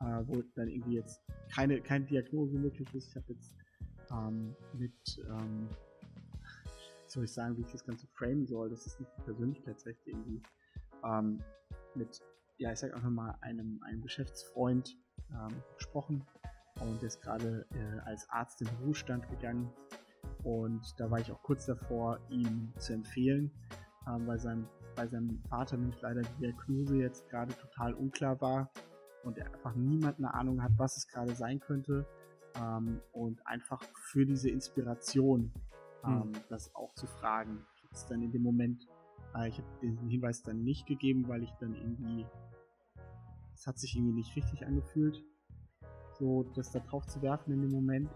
äh, 0.00 0.22
wo 0.26 0.42
dann 0.54 0.68
irgendwie 0.68 0.96
jetzt 0.96 1.20
keine, 1.52 1.80
keine 1.80 2.04
Diagnose 2.04 2.58
möglich 2.58 2.92
ist. 2.94 3.08
Ich 3.08 3.16
habe 3.16 3.32
jetzt 3.32 3.56
ähm, 4.10 4.54
mit, 4.74 4.92
ähm, 5.28 5.68
soll 7.06 7.24
ich 7.24 7.32
sagen, 7.32 7.56
wie 7.56 7.62
ich 7.62 7.72
das 7.72 7.84
Ganze 7.84 8.06
framen 8.08 8.46
soll, 8.46 8.70
das 8.70 8.86
ist 8.86 9.00
nicht 9.00 9.10
die 9.16 9.22
Persönlichkeitsrechte 9.22 10.10
irgendwie, 10.10 10.42
ähm, 11.04 11.42
mit, 11.94 12.20
ja, 12.58 12.72
ich 12.72 12.78
sag 12.78 12.94
einfach 12.94 13.10
mal, 13.10 13.36
einem, 13.40 13.80
einem 13.82 14.02
Geschäftsfreund 14.02 14.96
ähm, 15.30 15.62
gesprochen. 15.76 16.24
Und 16.80 17.02
der 17.02 17.08
ist 17.08 17.20
gerade 17.22 17.66
äh, 17.72 17.98
als 18.00 18.28
Arzt 18.30 18.60
in 18.62 18.68
Ruhestand 18.82 19.28
gegangen. 19.30 19.72
Und 20.44 20.94
da 20.98 21.10
war 21.10 21.18
ich 21.18 21.32
auch 21.32 21.42
kurz 21.42 21.66
davor, 21.66 22.20
ihm 22.28 22.72
zu 22.78 22.92
empfehlen, 22.92 23.50
ähm, 24.06 24.26
weil, 24.26 24.38
sein, 24.38 24.68
bei 24.94 25.08
seinem 25.08 25.42
Vater 25.48 25.76
nämlich 25.76 26.00
leider 26.00 26.22
die 26.22 26.40
Diagnose 26.40 26.98
jetzt 26.98 27.28
gerade 27.28 27.52
total 27.56 27.94
unklar 27.94 28.40
war 28.40 28.70
und 29.24 29.40
einfach 29.40 29.74
niemand 29.74 30.18
eine 30.18 30.34
Ahnung 30.34 30.62
hat, 30.62 30.72
was 30.76 30.96
es 30.96 31.08
gerade 31.08 31.34
sein 31.34 31.60
könnte 31.60 32.06
ähm, 32.56 33.00
und 33.12 33.46
einfach 33.46 33.82
für 33.94 34.24
diese 34.24 34.50
Inspiration 34.50 35.52
ähm, 36.04 36.22
hm. 36.22 36.32
das 36.48 36.74
auch 36.74 36.94
zu 36.94 37.06
fragen, 37.06 37.64
gibt 37.80 37.94
es 37.94 38.06
dann 38.06 38.22
in 38.22 38.30
dem 38.30 38.42
Moment, 38.42 38.86
äh, 39.34 39.48
ich 39.48 39.58
habe 39.58 39.68
diesen 39.82 40.08
Hinweis 40.08 40.42
dann 40.42 40.62
nicht 40.62 40.86
gegeben, 40.86 41.28
weil 41.28 41.42
ich 41.42 41.52
dann 41.60 41.74
irgendwie, 41.74 42.26
es 43.54 43.66
hat 43.66 43.78
sich 43.78 43.96
irgendwie 43.96 44.14
nicht 44.14 44.34
richtig 44.36 44.64
angefühlt, 44.66 45.22
so 46.18 46.44
das 46.54 46.70
da 46.72 46.80
drauf 46.80 47.06
zu 47.06 47.22
werfen 47.22 47.52
in 47.52 47.62
dem 47.62 47.72
Moment. 47.72 48.10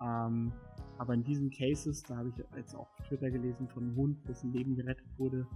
Ähm, 0.00 0.52
aber 0.98 1.14
in 1.14 1.24
diesen 1.24 1.50
Cases, 1.50 2.02
da 2.02 2.16
habe 2.16 2.30
ich 2.30 2.36
jetzt 2.56 2.74
auch 2.74 2.88
Twitter 3.06 3.30
gelesen 3.30 3.68
von 3.68 3.82
einem 3.84 3.96
Hund, 3.96 4.28
dessen 4.28 4.52
Leben 4.52 4.74
gerettet 4.74 5.06
wurde. 5.18 5.46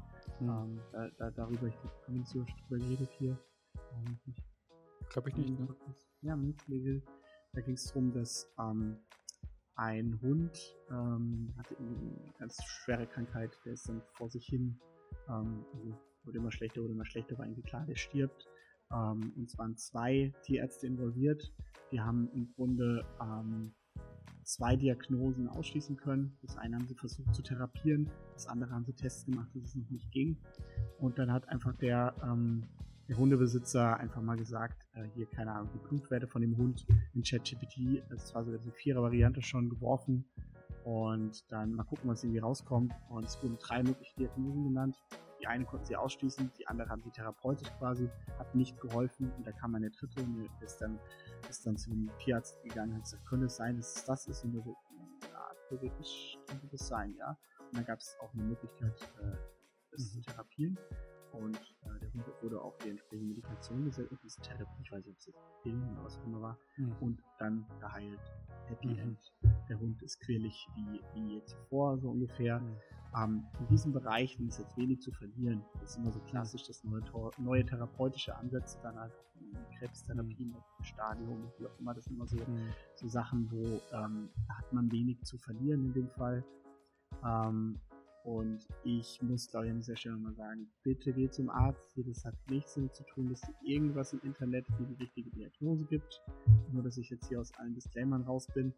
Mhm. 0.41 0.49
Ähm, 0.49 0.81
da, 0.93 1.09
da, 1.19 1.31
darüber, 1.31 1.67
ich 1.67 1.81
glaube, 1.81 1.97
haben 2.07 2.15
wir 2.15 2.25
so 2.25 2.45
drüber 2.45 2.85
geredet 2.85 3.11
hier. 3.19 3.39
Ähm, 3.75 4.19
glaube 5.11 5.29
ich 5.31 5.37
nicht, 5.37 5.59
ne? 5.59 5.69
Ja, 6.23 6.37
mit 6.37 6.57
Da 7.53 7.61
ging 7.61 7.75
es 7.75 7.85
darum, 7.87 8.13
dass 8.13 8.47
ähm, 8.59 8.97
ein 9.75 10.21
Hund 10.23 10.77
ähm, 10.91 11.53
hatte 11.57 11.77
eine 11.79 12.33
ganz 12.39 12.63
schwere 12.65 13.07
Krankheit, 13.07 13.59
der 13.65 13.75
ist 13.75 13.89
dann 13.89 14.03
vor 14.13 14.29
sich 14.29 14.47
hin, 14.47 14.79
ähm, 15.29 15.65
also 15.75 15.95
wurde 16.25 16.39
immer 16.39 16.53
schlechter, 16.53 16.83
wurde 16.83 16.93
immer 16.93 17.07
schlechter, 17.07 17.39
war 17.39 17.47
irgendwie 17.47 17.63
klar, 17.63 17.87
der 17.87 17.97
stirbt. 17.97 18.47
Ähm, 18.93 19.33
und 19.37 19.45
es 19.45 19.59
waren 19.59 19.77
zwei 19.77 20.33
Tierärzte 20.43 20.87
involviert. 20.87 21.53
Die 21.93 22.01
haben 22.01 22.29
im 22.33 22.53
Grunde 22.55 23.05
ähm, 23.21 23.73
zwei 24.45 24.77
Diagnosen 24.77 25.49
ausschließen 25.49 25.97
können. 25.97 26.37
Das 26.43 26.57
eine 26.57 26.77
haben 26.77 26.87
sie 26.87 26.95
versucht 26.95 27.35
zu 27.35 27.43
therapieren, 27.43 28.11
das 28.35 28.47
andere 28.47 28.71
haben 28.71 28.85
sie 28.85 28.95
Tests 28.95 29.25
gemacht, 29.25 29.49
dass 29.55 29.65
es 29.65 29.75
noch 29.77 29.91
nicht 29.91 30.11
ging. 30.13 30.37
Und 30.99 31.19
dann 31.19 31.33
hat 31.33 31.49
einfach 31.49 31.75
der, 31.77 32.15
ähm, 32.23 32.65
der 33.11 33.19
Hundebesitzer 33.19 33.97
einfach 33.99 34.23
mal 34.23 34.37
gesagt, 34.37 34.87
äh, 34.95 35.03
hier, 35.15 35.27
keine 35.27 35.53
Ahnung, 35.53 35.69
die 35.75 35.79
Blutwerte 35.79 36.29
von 36.29 36.43
dem 36.43 36.57
Hund 36.57 36.87
in 37.13 37.23
ChatGPT, 37.23 38.05
das 38.09 38.33
war 38.37 38.45
so 38.45 38.57
die 38.57 38.71
Vierer-Variante 38.71 39.43
schon 39.43 39.69
geworfen. 39.69 40.25
Und 40.85 41.45
dann 41.51 41.75
mal 41.75 41.83
gucken, 41.83 42.09
was 42.09 42.23
irgendwie 42.23 42.39
rauskommt. 42.39 42.93
Und 43.09 43.25
es 43.25 43.43
wurden 43.43 43.59
drei 43.59 43.83
mögliche 43.83 44.15
Diagnosen 44.17 44.65
genannt. 44.65 44.97
Die 45.41 45.47
eine 45.47 45.65
konnten 45.65 45.87
sie 45.87 45.97
ausschließen, 45.97 46.53
die 46.57 46.69
andere 46.69 46.89
haben 46.89 47.03
sie 47.03 47.11
therapeutisch 47.11 47.69
quasi, 47.79 48.09
hat 48.39 48.55
nicht 48.55 48.81
geholfen. 48.81 49.33
Und 49.37 49.45
da 49.45 49.53
kam 49.53 49.75
eine 49.75 49.91
dritte 49.91 50.23
und 50.23 50.49
ist 50.63 50.81
dann 50.81 50.99
ist 51.49 51.67
dann 51.67 51.77
zu 51.77 51.91
dem 51.91 52.11
Tierarzt 52.19 52.63
gegangen 52.63 52.93
und 52.93 52.99
hat 52.99 53.05
gesagt, 53.05 53.27
könnte 53.27 53.47
es 53.47 53.57
sein, 53.57 53.77
dass 53.77 53.97
es 53.97 54.05
das 54.05 54.27
ist? 54.29 54.45
Und 54.45 54.55
er 54.55 54.63
so, 54.63 54.77
ja, 55.33 55.51
theoretisch 55.69 56.39
könnte 56.47 56.69
das 56.69 56.87
sein, 56.87 57.15
ja. 57.19 57.37
Und 57.59 57.77
dann 57.77 57.85
gab 57.85 57.99
es 57.99 58.17
auch 58.21 58.33
eine 58.35 58.45
Möglichkeit, 58.45 58.95
äh, 59.21 59.37
das 59.91 60.15
mhm. 60.15 60.23
zu 60.23 60.31
therapieren. 60.31 60.79
Und 61.33 61.57
äh, 61.57 62.00
Hund 62.13 62.25
wurde 62.43 62.61
auch 62.61 62.77
die 62.79 62.91
entsprechende 62.91 63.35
Medikation 63.35 63.85
gesetzt 63.85 64.13
diese 64.23 64.41
Therapie, 64.41 64.83
ich 64.83 64.93
weiß 64.93 65.05
nicht, 65.05 65.13
ob 65.13 65.19
es 65.19 65.27
jetzt 65.27 65.41
Pillen 65.63 65.93
oder 65.93 66.05
was 66.05 66.19
auch 66.19 66.27
immer 66.27 66.41
war, 66.41 66.59
mhm. 66.77 66.97
und 67.01 67.23
dann 67.39 67.67
geheilt. 67.81 68.21
Happy 68.67 68.89
mhm. 68.89 68.99
End. 68.99 69.33
Der 69.69 69.79
Hund 69.79 70.03
ist 70.03 70.21
quirlig 70.21 70.69
wie, 70.75 71.01
wie 71.15 71.45
zuvor, 71.45 71.99
so 71.99 72.11
ungefähr. 72.11 72.61
Mhm. 72.61 72.77
Ähm, 73.17 73.45
in 73.59 73.67
diesen 73.69 73.93
Bereichen 73.93 74.47
ist 74.49 74.59
jetzt 74.59 74.77
wenig 74.77 75.01
zu 75.01 75.11
verlieren. 75.11 75.65
Das 75.81 75.91
ist 75.91 75.97
immer 75.97 76.13
so 76.13 76.21
klassisch, 76.21 76.63
dass 76.67 76.85
neue, 76.85 77.03
neue 77.39 77.67
therapeutische 77.67 78.37
Ansätze 78.37 78.79
dann 78.83 78.99
halt 78.99 79.13
auch 79.13 79.41
in 79.41 79.57
Krebstherapien, 79.79 80.55
im 80.55 80.85
Stadium, 80.85 81.51
wie 81.59 81.67
auch 81.67 81.79
immer, 81.81 81.95
das 81.95 82.05
sind 82.05 82.15
immer 82.15 82.27
so, 82.27 82.37
mhm. 82.37 82.73
so 82.95 83.09
Sachen, 83.09 83.51
wo 83.51 83.81
ähm, 83.97 84.29
da 84.47 84.59
hat 84.59 84.73
man 84.73 84.91
wenig 84.93 85.21
zu 85.23 85.39
verlieren 85.39 85.87
in 85.87 85.93
dem 85.93 86.11
Fall. 86.11 86.45
Ähm, 87.25 87.81
und 88.25 88.67
ich 88.85 89.21
muss, 89.23 89.51
glaube 89.51 89.67
ich, 89.67 89.73
an 89.73 89.79
dieser 89.79 89.97
Stelle 89.97 90.17
mal 90.17 90.35
sagen, 90.35 90.69
bitte 90.83 91.13
geh 91.13 91.31
zum 91.31 91.49
Arzt. 91.49 91.81
Das 91.97 92.25
hat 92.25 92.35
nichts 92.49 92.75
damit 92.75 92.95
zu 92.95 93.05
tun, 93.05 93.31
dass 93.31 93.41
irgendwas 93.65 94.13
im 94.13 94.21
Internet 94.23 94.67
für 94.77 94.85
die 94.85 94.95
richtige 94.95 95.31
Diagnose 95.31 95.87
gibt. 95.87 96.23
Nur, 96.73 96.83
dass 96.83 96.99
ich 96.99 97.09
jetzt 97.11 97.29
hier 97.29 97.41
aus 97.41 97.53
allen 97.55 97.75
Disclaimern 97.75 98.23
raus 98.23 98.47
bin. 98.55 98.75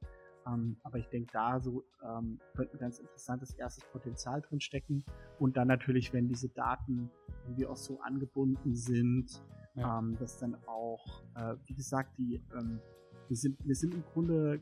Ähm, 0.46 0.76
aber 0.82 0.99
ich 0.99 1.08
denke, 1.08 1.30
da 1.32 1.61
so 1.61 1.84
ähm, 2.04 2.40
könnte 2.54 2.76
ein 2.76 2.80
ganz 2.80 2.99
interessantes 2.99 3.54
erstes 3.54 3.84
Potenzial 3.90 4.40
drin 4.42 4.61
stecken. 4.61 5.04
Und 5.38 5.56
dann 5.56 5.68
natürlich, 5.68 6.12
wenn 6.12 6.28
diese 6.28 6.49
Daten 6.49 7.11
irgendwie 7.44 7.66
auch 7.66 7.76
so 7.76 8.00
angebunden 8.00 8.76
sind, 8.76 9.42
ja. 9.75 9.99
ähm, 9.99 10.16
dass 10.18 10.38
dann 10.38 10.56
auch, 10.66 11.22
äh, 11.34 11.56
wie 11.66 11.75
gesagt, 11.75 12.16
die, 12.18 12.42
ähm, 12.56 12.80
wir 13.28 13.37
sind, 13.37 13.58
wir 13.64 13.75
sind 13.75 13.94
im 13.94 14.04
Grunde, 14.12 14.61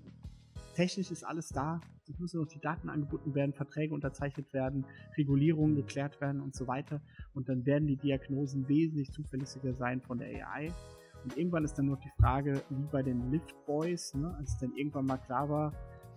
technisch 0.74 1.10
ist 1.10 1.24
alles 1.24 1.48
da. 1.48 1.80
Es 2.08 2.18
müssen 2.18 2.40
noch 2.40 2.48
die 2.48 2.60
Daten 2.60 2.88
angeboten 2.88 3.34
werden, 3.34 3.52
Verträge 3.52 3.94
unterzeichnet 3.94 4.52
werden, 4.52 4.84
Regulierungen 5.16 5.76
geklärt 5.76 6.20
werden 6.20 6.40
und 6.40 6.54
so 6.54 6.66
weiter. 6.66 7.00
Und 7.34 7.48
dann 7.48 7.64
werden 7.66 7.86
die 7.86 7.96
Diagnosen 7.96 8.68
wesentlich 8.68 9.12
zuverlässiger 9.12 9.74
sein 9.74 10.00
von 10.00 10.18
der 10.18 10.28
AI. 10.28 10.72
Und 11.22 11.36
irgendwann 11.36 11.64
ist 11.64 11.74
dann 11.74 11.86
noch 11.86 12.00
die 12.00 12.10
Frage, 12.20 12.62
wie 12.70 12.86
bei 12.90 13.02
den 13.02 13.30
Lift 13.30 13.54
Boys, 13.66 14.14
ne, 14.14 14.34
als 14.38 14.58
dann 14.58 14.72
irgendwann 14.74 15.06
mal 15.06 15.18
klar 15.18 15.48
war, 15.48 15.72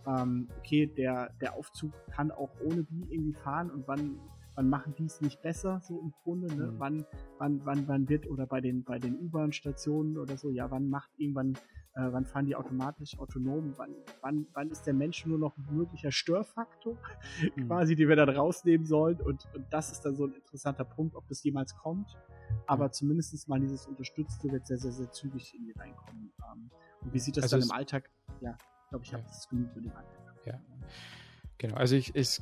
ähm, 0.07 0.47
okay, 0.57 0.87
der, 0.87 1.29
der 1.41 1.53
Aufzug 1.53 1.91
kann 2.11 2.31
auch 2.31 2.51
ohne 2.61 2.83
die 2.83 3.05
irgendwie 3.09 3.33
fahren 3.33 3.69
und 3.69 3.87
wann, 3.87 4.19
wann 4.55 4.69
machen 4.69 4.93
die 4.97 5.05
es 5.05 5.21
nicht 5.21 5.41
besser, 5.41 5.81
so 5.81 5.99
im 5.99 6.13
Grunde, 6.23 6.53
ne? 6.53 6.71
Mhm. 6.71 6.79
Wann, 6.79 7.05
wann, 7.37 7.61
wann, 7.65 7.87
wann 7.87 8.09
wird, 8.09 8.29
oder 8.29 8.45
bei 8.45 8.61
den, 8.61 8.83
bei 8.83 8.99
den 8.99 9.17
U-Bahn-Stationen 9.19 10.17
oder 10.17 10.37
so, 10.37 10.49
ja, 10.49 10.69
wann 10.71 10.89
macht 10.89 11.11
irgendwann, 11.17 11.53
äh, 11.95 12.11
wann 12.11 12.25
fahren 12.25 12.45
die 12.45 12.55
automatisch 12.55 13.17
autonom, 13.19 13.73
wann, 13.77 13.95
wann, 14.21 14.47
wann 14.53 14.69
ist 14.69 14.85
der 14.85 14.93
Mensch 14.93 15.25
nur 15.25 15.37
noch 15.37 15.57
ein 15.57 15.75
möglicher 15.75 16.11
Störfaktor, 16.11 16.97
mhm. 17.55 17.67
quasi, 17.67 17.95
den 17.95 18.09
wir 18.09 18.15
dann 18.15 18.29
rausnehmen 18.29 18.85
sollen 18.85 19.19
und, 19.21 19.47
und 19.55 19.65
das 19.71 19.91
ist 19.91 20.01
dann 20.01 20.15
so 20.15 20.25
ein 20.25 20.33
interessanter 20.33 20.85
Punkt, 20.85 21.15
ob 21.15 21.27
das 21.27 21.43
jemals 21.43 21.75
kommt 21.75 22.15
aber 22.67 22.91
zumindest 22.91 23.47
mal 23.47 23.59
dieses 23.59 23.87
Unterstützte 23.87 24.51
wird 24.51 24.67
sehr, 24.67 24.77
sehr, 24.77 24.91
sehr 24.91 25.11
zügig 25.11 25.53
in 25.55 25.65
die 25.65 25.71
reinkommen. 25.73 26.31
Ähm, 26.51 26.69
und 27.01 27.13
wie 27.13 27.19
sieht 27.19 27.37
das 27.37 27.43
also 27.45 27.57
dann 27.57 27.67
im 27.67 27.71
Alltag? 27.71 28.09
Ja, 28.41 28.57
ich 28.83 28.89
glaube, 28.89 29.05
ich 29.05 29.13
habe 29.13 29.23
das 29.23 29.47
genug 29.49 29.75
mit 29.75 29.85
dem 29.85 29.91
Alltag. 29.91 30.35
Ja, 30.45 30.61
genau. 31.57 31.75
Also 31.75 31.95
ich, 31.95 32.15
es, 32.15 32.41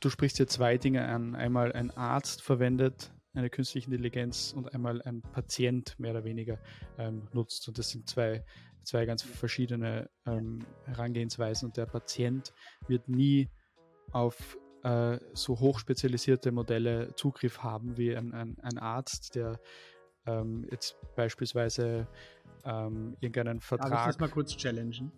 du 0.00 0.10
sprichst 0.10 0.36
hier 0.36 0.46
zwei 0.46 0.78
Dinge 0.78 1.06
an. 1.06 1.34
Einmal 1.34 1.72
ein 1.72 1.90
Arzt 1.90 2.42
verwendet 2.42 3.12
eine 3.34 3.50
künstliche 3.50 3.90
Intelligenz 3.90 4.52
und 4.56 4.74
einmal 4.74 5.00
ein 5.02 5.22
Patient 5.22 5.98
mehr 5.98 6.10
oder 6.12 6.24
weniger 6.24 6.58
ähm, 6.98 7.28
nutzt. 7.32 7.68
Und 7.68 7.78
das 7.78 7.90
sind 7.90 8.08
zwei, 8.08 8.44
zwei 8.82 9.06
ganz 9.06 9.22
verschiedene 9.22 10.10
ähm, 10.26 10.60
Herangehensweisen. 10.84 11.68
Und 11.68 11.76
der 11.76 11.86
Patient 11.86 12.52
wird 12.86 13.08
nie 13.08 13.48
auf 14.12 14.58
äh, 14.82 15.18
so 15.34 15.58
hochspezialisierte 15.58 16.52
Modelle 16.52 17.14
Zugriff 17.14 17.62
haben 17.62 17.96
wie 17.96 18.16
ein, 18.16 18.32
ein, 18.34 18.56
ein 18.62 18.78
Arzt, 18.78 19.34
der 19.34 19.60
ähm, 20.26 20.66
jetzt 20.70 20.96
beispielsweise 21.14 22.08
ähm, 22.64 23.16
irgendeinen 23.20 23.60
Vertrag. 23.60 23.90
Darf 23.90 24.00
ich 24.00 24.06
das 24.06 24.18
mal 24.20 24.30
kurz 24.30 24.56
challengen? 24.56 25.12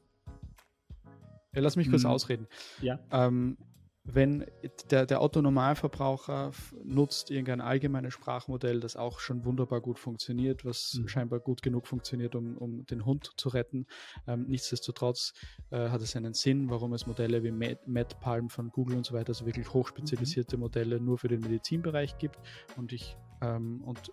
Ja, 1.53 1.63
lass 1.63 1.77
mich 1.77 1.91
kurz 1.91 2.05
hm. 2.05 2.11
ausreden. 2.11 2.47
Ja. 2.81 3.01
Ähm, 3.11 3.57
wenn 4.05 4.47
der, 4.91 5.07
der 5.07 5.23
Otto-Normalverbraucher 5.23 6.53
nutzt 6.85 7.31
irgendein 7.31 7.61
allgemeines 7.61 8.15
Sprachmodell, 8.15 8.81
das 8.81 8.97
auch 8.97 9.21
schon 9.21 9.45
wunderbar 9.45 9.81
gut 9.81 9.99
funktioniert, 9.99 10.65
was 10.65 10.95
mhm. 10.95 11.09
scheinbar 11.09 11.41
gut 11.41 11.63
genug 11.63 11.87
funktioniert, 11.87 12.35
um, 12.35 12.57
um 12.57 12.87
den 12.87 13.05
Hund 13.05 13.31
zu 13.37 13.51
retten. 13.51 13.87
Ähm, 14.27 14.47
nichtsdestotrotz 14.49 15.35
äh, 15.71 15.91
hat 15.91 16.01
es 16.01 16.17
einen 16.17 16.35
Sinn, 16.35 16.71
warum 16.71 16.93
es 16.95 17.07
Modelle 17.07 17.43
wie 17.43 17.53
MedPalm 17.53 18.49
von 18.49 18.71
Google 18.71 18.97
und 18.97 19.07
so 19.07 19.15
weiter, 19.15 19.29
also 19.29 19.47
wirklich 19.47 19.73
hochspezialisierte 19.73 20.57
mhm. 20.57 20.63
Modelle 20.63 21.01
nur 21.01 21.19
für 21.19 21.29
den 21.29 21.41
Medizinbereich 21.41 22.19
gibt. 22.19 22.39
Und 22.77 22.93
ich 22.93 23.17
ähm, 23.43 23.83
und 23.85 24.13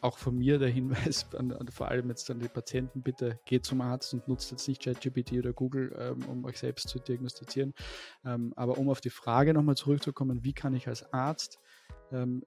auch 0.00 0.18
von 0.18 0.36
mir 0.36 0.58
der 0.58 0.68
Hinweis, 0.68 1.26
an, 1.36 1.52
an, 1.52 1.68
vor 1.68 1.88
allem 1.88 2.08
jetzt 2.08 2.30
an 2.30 2.40
die 2.40 2.48
Patienten, 2.48 3.02
bitte 3.02 3.40
geht 3.44 3.64
zum 3.64 3.80
Arzt 3.80 4.14
und 4.14 4.28
nutzt 4.28 4.50
jetzt 4.50 4.68
nicht 4.68 4.82
ChatGPT 4.82 5.32
oder 5.32 5.52
Google, 5.52 5.94
ähm, 5.98 6.24
um 6.28 6.44
euch 6.44 6.58
selbst 6.58 6.88
zu 6.88 6.98
diagnostizieren. 6.98 7.74
Ähm, 8.24 8.52
aber 8.56 8.78
um 8.78 8.88
auf 8.88 9.00
die 9.00 9.10
Frage 9.10 9.54
nochmal 9.54 9.76
zurückzukommen, 9.76 10.44
wie 10.44 10.52
kann 10.52 10.74
ich 10.74 10.88
als 10.88 11.12
Arzt, 11.12 11.58
ähm, 12.12 12.44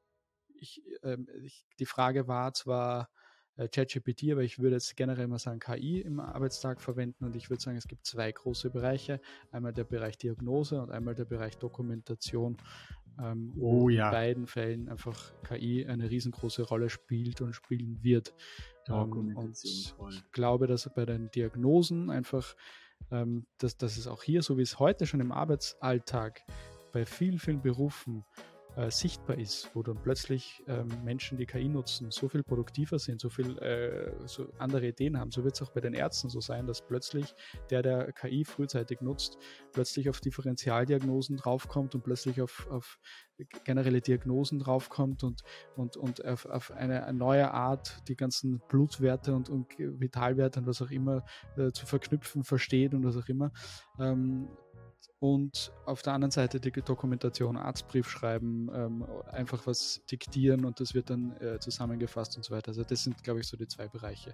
ich, 0.55 0.83
ähm, 1.03 1.27
ich, 1.41 1.65
die 1.79 1.85
Frage 1.85 2.27
war 2.27 2.53
zwar, 2.53 3.09
äh, 3.57 3.67
ChatGPT, 3.67 4.31
aber 4.31 4.43
ich 4.43 4.59
würde 4.59 4.75
jetzt 4.75 4.95
generell 4.95 5.27
mal 5.27 5.39
sagen 5.39 5.59
KI 5.59 6.01
im 6.01 6.19
Arbeitstag 6.19 6.81
verwenden 6.81 7.25
und 7.25 7.35
ich 7.35 7.49
würde 7.49 7.61
sagen, 7.61 7.77
es 7.77 7.87
gibt 7.87 8.05
zwei 8.05 8.31
große 8.31 8.69
Bereiche. 8.69 9.19
Einmal 9.51 9.73
der 9.73 9.83
Bereich 9.83 10.17
Diagnose 10.17 10.81
und 10.81 10.89
einmal 10.89 11.15
der 11.15 11.25
Bereich 11.25 11.57
Dokumentation. 11.57 12.57
Ähm, 13.19 13.53
oh 13.59 13.89
ja. 13.89 14.07
In 14.07 14.11
beiden 14.11 14.47
Fällen 14.47 14.89
einfach 14.89 15.33
KI 15.43 15.85
eine 15.85 16.09
riesengroße 16.09 16.63
Rolle 16.63 16.89
spielt 16.89 17.41
und 17.41 17.53
spielen 17.53 18.03
wird. 18.03 18.33
Ähm, 18.87 19.35
und 19.35 19.57
ich 19.63 19.93
glaube, 20.31 20.67
dass 20.67 20.89
bei 20.93 21.05
den 21.05 21.29
Diagnosen 21.31 22.09
einfach, 22.09 22.55
ähm, 23.11 23.45
dass, 23.57 23.77
dass 23.77 23.97
es 23.97 24.07
auch 24.07 24.23
hier, 24.23 24.41
so 24.41 24.57
wie 24.57 24.63
es 24.63 24.79
heute 24.79 25.05
schon 25.05 25.19
im 25.19 25.31
Arbeitsalltag 25.31 26.41
bei 26.91 27.05
vielen, 27.05 27.39
vielen 27.39 27.61
Berufen 27.61 28.25
äh, 28.75 28.89
sichtbar 28.89 29.37
ist, 29.37 29.69
wo 29.73 29.83
dann 29.83 30.01
plötzlich 30.01 30.63
ähm, 30.67 30.87
Menschen, 31.03 31.37
die 31.37 31.45
KI 31.45 31.67
nutzen, 31.67 32.09
so 32.09 32.29
viel 32.29 32.43
produktiver 32.43 32.99
sind, 32.99 33.19
so 33.19 33.29
viel 33.29 33.57
äh, 33.59 34.13
so 34.25 34.47
andere 34.59 34.87
Ideen 34.87 35.19
haben. 35.19 35.31
So 35.31 35.43
wird 35.43 35.55
es 35.55 35.61
auch 35.61 35.71
bei 35.71 35.81
den 35.81 35.93
Ärzten 35.93 36.29
so 36.29 36.39
sein, 36.39 36.67
dass 36.67 36.81
plötzlich 36.81 37.35
der, 37.69 37.81
der 37.81 38.11
KI 38.13 38.45
frühzeitig 38.45 39.01
nutzt, 39.01 39.37
plötzlich 39.73 40.09
auf 40.09 40.21
Differentialdiagnosen 40.21 41.37
draufkommt 41.37 41.95
und 41.95 42.03
plötzlich 42.03 42.41
auf, 42.41 42.67
auf 42.69 42.97
generelle 43.63 44.01
Diagnosen 44.01 44.59
draufkommt 44.59 45.23
und, 45.23 45.41
und, 45.75 45.97
und 45.97 46.23
auf, 46.25 46.45
auf 46.45 46.71
eine, 46.71 47.05
eine, 47.05 47.17
neue 47.17 47.51
Art 47.51 48.07
die 48.07 48.15
ganzen 48.15 48.61
Blutwerte 48.69 49.33
und, 49.33 49.49
und 49.49 49.67
Vitalwerte 49.77 50.59
und 50.59 50.67
was 50.67 50.81
auch 50.81 50.91
immer 50.91 51.23
äh, 51.57 51.71
zu 51.71 51.85
verknüpfen 51.85 52.43
versteht 52.43 52.93
und 52.93 53.03
was 53.03 53.17
auch 53.17 53.27
immer. 53.27 53.51
Ähm, 53.99 54.47
und 55.19 55.71
auf 55.85 56.01
der 56.01 56.13
anderen 56.13 56.31
Seite 56.31 56.59
die 56.59 56.71
Dokumentation, 56.71 57.57
Arztbrief 57.57 58.09
schreiben, 58.09 58.69
ähm, 58.73 59.05
einfach 59.31 59.65
was 59.67 60.01
diktieren 60.09 60.65
und 60.65 60.79
das 60.79 60.93
wird 60.93 61.09
dann 61.09 61.35
äh, 61.37 61.59
zusammengefasst 61.59 62.37
und 62.37 62.43
so 62.43 62.53
weiter. 62.53 62.69
Also 62.69 62.83
das 62.83 63.03
sind, 63.03 63.23
glaube 63.23 63.39
ich, 63.39 63.47
so 63.47 63.57
die 63.57 63.67
zwei 63.67 63.87
Bereiche, 63.87 64.33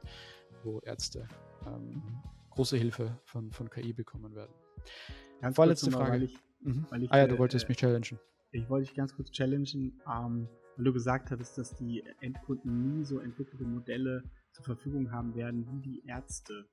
wo 0.63 0.79
Ärzte 0.79 1.27
ähm, 1.65 2.01
große 2.51 2.77
Hilfe 2.77 3.19
von, 3.25 3.51
von 3.51 3.69
KI 3.69 3.93
bekommen 3.93 4.36
werden. 4.36 4.53
Ganz 5.41 5.55
Vorletzte 5.55 5.91
Frage. 5.91 6.12
Weil 6.12 6.24
ich, 6.24 6.38
mhm. 6.62 6.86
weil 6.89 7.03
ich, 7.03 7.12
ah 7.12 7.17
ja, 7.19 7.27
du 7.27 7.36
äh, 7.36 7.39
wolltest 7.39 7.69
mich 7.69 7.77
challengen. 7.77 8.19
Ich 8.51 8.69
wollte 8.69 8.88
dich 8.88 8.95
ganz 8.95 9.15
kurz 9.15 9.31
challengen, 9.31 10.01
ähm, 10.07 10.47
weil 10.75 10.86
du 10.86 10.93
gesagt 10.93 11.31
hattest, 11.31 11.57
dass 11.57 11.75
die 11.75 12.03
Endkunden 12.21 12.97
nie 12.97 13.05
so 13.05 13.19
entwickelte 13.19 13.65
Modelle 13.65 14.24
zur 14.51 14.65
Verfügung 14.65 15.12
haben 15.12 15.36
werden 15.36 15.67
wie 15.71 15.81
die 15.81 16.03
Ärzte. 16.07 16.65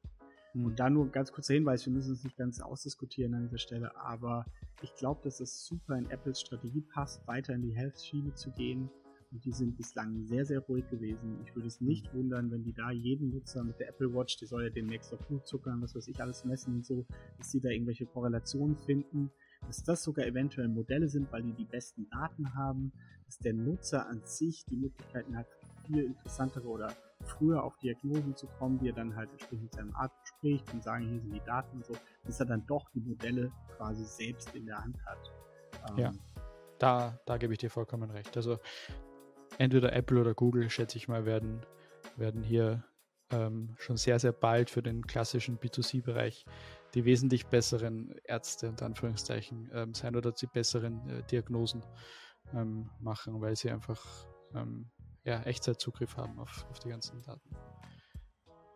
Und 0.55 0.65
hm. 0.65 0.77
da 0.77 0.91
nur 0.91 1.11
ganz 1.11 1.33
kurzer 1.33 1.55
Hinweis, 1.55 1.85
wir 1.85 1.93
müssen 1.93 2.15
es 2.15 2.25
nicht 2.25 2.37
ganz 2.37 2.61
ausdiskutieren 2.61 3.35
an 3.35 3.43
dieser 3.43 3.59
Stelle, 3.59 3.97
aber 3.97 4.47
ich 4.83 4.95
glaube, 4.95 5.21
dass 5.25 5.41
es 5.41 5.65
super 5.65 5.97
in 5.97 6.11
Apples 6.11 6.41
Strategie 6.41 6.83
passt, 6.83 7.27
weiter 7.27 7.55
in 7.55 7.63
die 7.63 7.75
Health-Schiene 7.75 8.35
zu 8.35 8.51
gehen. 8.53 8.91
Und 9.33 9.45
die 9.45 9.53
sind 9.53 9.77
bislang 9.77 10.25
sehr, 10.27 10.45
sehr 10.45 10.61
ruhig 10.61 10.89
gewesen. 10.91 11.41
Ich 11.45 11.57
würde 11.57 11.67
es 11.67 11.81
nicht 11.81 12.07
hm. 12.13 12.19
wundern, 12.19 12.51
wenn 12.53 12.63
die 12.63 12.73
da 12.73 12.93
jeden 12.93 13.31
Nutzer 13.31 13.65
mit 13.65 13.81
der 13.81 13.89
Apple 13.89 14.15
Watch, 14.15 14.37
die 14.37 14.47
soll 14.47 14.65
ja 14.65 14.71
demnächst 14.71 15.13
auf 15.13 15.27
Blutzucker 15.27 15.73
und 15.73 15.83
was 15.83 15.97
weiß 15.97 16.07
ich 16.07 16.21
alles 16.21 16.45
messen 16.45 16.77
und 16.77 16.87
so, 16.87 17.05
dass 17.37 17.51
sie 17.51 17.61
da 17.61 17.71
irgendwelche 17.71 18.07
Korrelationen 18.07 18.77
finden, 18.77 19.33
dass 19.67 19.83
das 19.83 20.05
sogar 20.05 20.27
eventuell 20.27 20.69
Modelle 20.69 21.09
sind, 21.09 21.33
weil 21.33 21.43
die 21.43 21.53
die 21.53 21.65
besten 21.65 22.09
Daten 22.11 22.55
haben, 22.55 22.93
dass 23.27 23.39
der 23.39 23.55
Nutzer 23.55 24.07
an 24.07 24.21
sich 24.25 24.65
die 24.67 24.77
Möglichkeiten 24.77 25.37
hat, 25.37 25.49
viel 25.87 26.05
interessantere 26.05 26.69
oder 26.69 26.95
früher 27.25 27.63
auf 27.63 27.77
Diagnosen 27.79 28.37
zu 28.37 28.47
kommen, 28.47 28.79
die 28.79 28.89
er 28.89 28.95
dann 28.95 29.15
halt 29.17 29.31
entsprechend 29.31 29.65
mit 29.65 29.75
seinem 29.75 29.95
Arzt 29.95 30.17
bespricht 30.23 30.73
und 30.73 30.83
sagen, 30.83 31.09
hier 31.09 31.21
sind 31.21 31.33
die 31.33 31.45
Daten 31.45 31.77
und 31.77 31.87
so, 31.87 31.95
dass 32.25 32.41
er 32.41 32.47
dann 32.47 32.65
doch 32.67 32.89
die 32.91 33.01
Modelle 33.01 33.53
quasi 33.77 34.05
selbst 34.05 34.55
in 34.55 34.67
der 34.67 34.79
Hand 34.79 34.97
hat. 35.07 35.33
Ähm, 35.91 35.99
ja, 35.99 36.13
da, 36.79 37.19
da 37.27 37.37
gebe 37.37 37.53
ich 37.53 37.59
dir 37.59 37.71
vollkommen 37.71 38.11
recht. 38.11 38.37
Also 38.37 38.59
entweder 39.59 39.93
Apple 39.93 40.21
oder 40.21 40.35
Google, 40.35 40.71
schätze 40.71 40.99
ich 40.99 41.09
mal, 41.09 41.25
werden, 41.25 41.65
werden 42.17 42.43
hier 42.43 42.85
ähm, 43.31 43.75
schon 43.79 43.97
sehr, 43.97 44.19
sehr 44.19 44.33
bald 44.33 44.71
für 44.71 44.83
den 44.83 45.07
klassischen 45.07 45.59
B2C-Bereich 45.59 46.45
die 46.95 47.05
wesentlich 47.05 47.47
besseren 47.47 48.15
Ärzte 48.25 48.69
und 48.69 48.81
Anführungszeichen 48.83 49.71
ähm, 49.75 49.95
sein 49.95 50.15
oder 50.15 50.33
die 50.33 50.47
besseren 50.47 51.09
äh, 51.09 51.23
Diagnosen 51.25 51.85
ähm, 52.55 52.89
machen, 53.01 53.41
weil 53.41 53.57
sie 53.57 53.71
einfach 53.71 54.01
ähm, 54.55 54.91
ja, 55.25 55.43
Echtzeitzugriff 55.43 56.17
haben 56.17 56.39
auf, 56.39 56.67
auf 56.71 56.79
die 56.81 56.91
ganzen 56.91 57.23
Daten. 57.23 57.51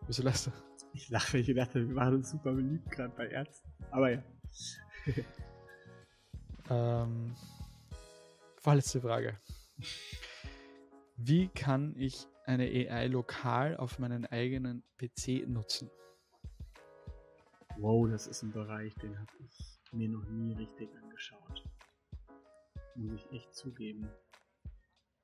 Wieso 0.07 0.23
lachst 0.23 0.47
du? 0.47 0.51
Ich 0.95 1.11
lache, 1.11 1.35
weil 1.35 1.41
ich 1.41 1.55
dachte, 1.55 1.87
wir 1.87 1.95
waren 1.95 2.15
uns 2.15 2.31
super 2.31 2.53
beliebt 2.53 2.91
gerade 2.91 3.15
bei 3.15 3.29
Ärzten. 3.29 3.71
Aber 3.91 4.11
ja. 4.11 4.23
ähm, 6.71 7.35
vorletzte 8.57 9.01
Frage. 9.03 9.39
Wie 11.17 11.49
kann 11.49 11.95
ich 11.97 12.27
eine 12.47 12.65
AI 12.65 13.09
lokal 13.09 13.77
auf 13.77 13.99
meinen 13.99 14.25
eigenen 14.25 14.83
PC 14.97 15.47
nutzen? 15.47 15.91
Wow, 17.77 18.09
das 18.09 18.27
ist 18.27 18.43
ein 18.43 18.53
Bereich, 18.53 18.95
den 18.97 19.19
habe 19.19 19.31
ich 19.41 19.93
mir 19.93 20.09
noch 20.09 20.25
nie 20.25 20.55
richtig 20.55 20.89
angeschaut. 20.97 21.65
Muss 22.97 23.13
ich 23.13 23.31
echt 23.31 23.55
zugeben. 23.55 24.09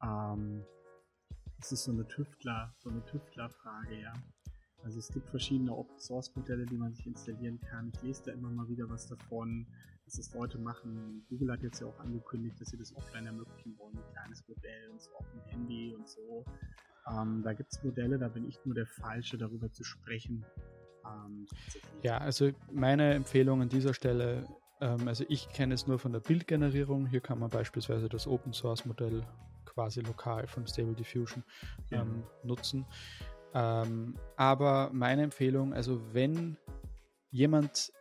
Ähm, 0.03 0.65
das 1.65 1.73
ist 1.73 1.85
so 1.85 1.93
eine 1.93 2.07
Tüftler, 2.07 2.75
so 2.79 2.91
eine 2.91 3.03
Tüftlerfrage, 3.07 3.99
ja. 3.99 4.13
Also 4.83 4.99
es 4.99 5.09
gibt 5.09 5.31
verschiedene 5.31 5.75
Open 5.75 5.99
Source 5.99 6.37
Modelle, 6.37 6.67
die 6.67 6.77
man 6.77 6.93
sich 6.93 7.07
installieren 7.07 7.59
kann. 7.59 7.91
Ich 7.95 8.03
lese 8.03 8.25
da 8.27 8.33
immer 8.33 8.51
mal 8.51 8.69
wieder 8.69 8.87
was 8.91 9.07
davon, 9.07 9.67
dass 10.05 10.17
das 10.17 10.35
Leute 10.35 10.59
machen. 10.59 11.25
Google 11.31 11.53
hat 11.53 11.63
jetzt 11.63 11.81
ja 11.81 11.87
auch 11.87 11.99
angekündigt, 12.01 12.61
dass 12.61 12.69
sie 12.69 12.77
das 12.77 12.95
offline 12.95 13.25
ermöglichen 13.25 13.79
wollen, 13.79 13.97
ein 13.97 14.13
kleines 14.13 14.47
Modell 14.47 14.91
und 14.91 15.01
so 15.01 15.11
auf 15.15 15.25
dem 15.31 15.41
Handy 15.47 15.95
und 15.95 16.07
so. 16.07 16.45
Ähm, 17.11 17.43
da 17.43 17.55
gibt 17.55 17.73
es 17.73 17.83
Modelle, 17.83 18.19
da 18.19 18.29
bin 18.29 18.47
ich 18.47 18.59
nur 18.67 18.75
der 18.75 18.87
Falsche, 18.87 19.39
darüber 19.39 19.73
zu 19.73 19.85
sprechen. 19.85 20.45
Ähm, 21.07 21.47
ja, 22.03 22.19
also 22.19 22.51
meine 22.71 23.15
Empfehlung 23.15 23.63
an 23.63 23.71
dieser 23.71 23.95
Stelle, 23.95 24.47
ähm, 24.83 25.09
also 25.09 25.25
ich 25.31 25.49
kenne 25.49 25.73
es 25.73 25.87
nur 25.87 25.99
von 25.99 26.13
der 26.13 26.21
Bildgenerierung. 26.21 27.07
Hier 27.07 27.23
kann 27.23 27.39
man 27.39 27.49
beispielsweise 27.49 28.11
das 28.11 28.27
Open 28.27 28.53
Source 28.53 28.85
Modell 28.85 29.25
quasi 29.75 30.01
lokal 30.01 30.47
von 30.47 30.67
Stable 30.67 30.95
Diffusion 30.95 31.45
ja. 31.91 32.03
ähm, 32.03 32.25
nutzen. 32.43 32.87
Ähm, 33.55 34.17
aber 34.37 34.91
meine 34.93 35.23
Empfehlung, 35.23 35.73
also 35.73 36.01
wenn 36.13 36.57
jemand, 37.31 37.93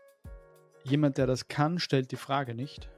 jemand, 0.84 1.18
der 1.18 1.28
das 1.28 1.48
kann, 1.48 1.80
stellt 1.80 2.12
die 2.12 2.18
Frage 2.18 2.56
nicht. 2.56 2.90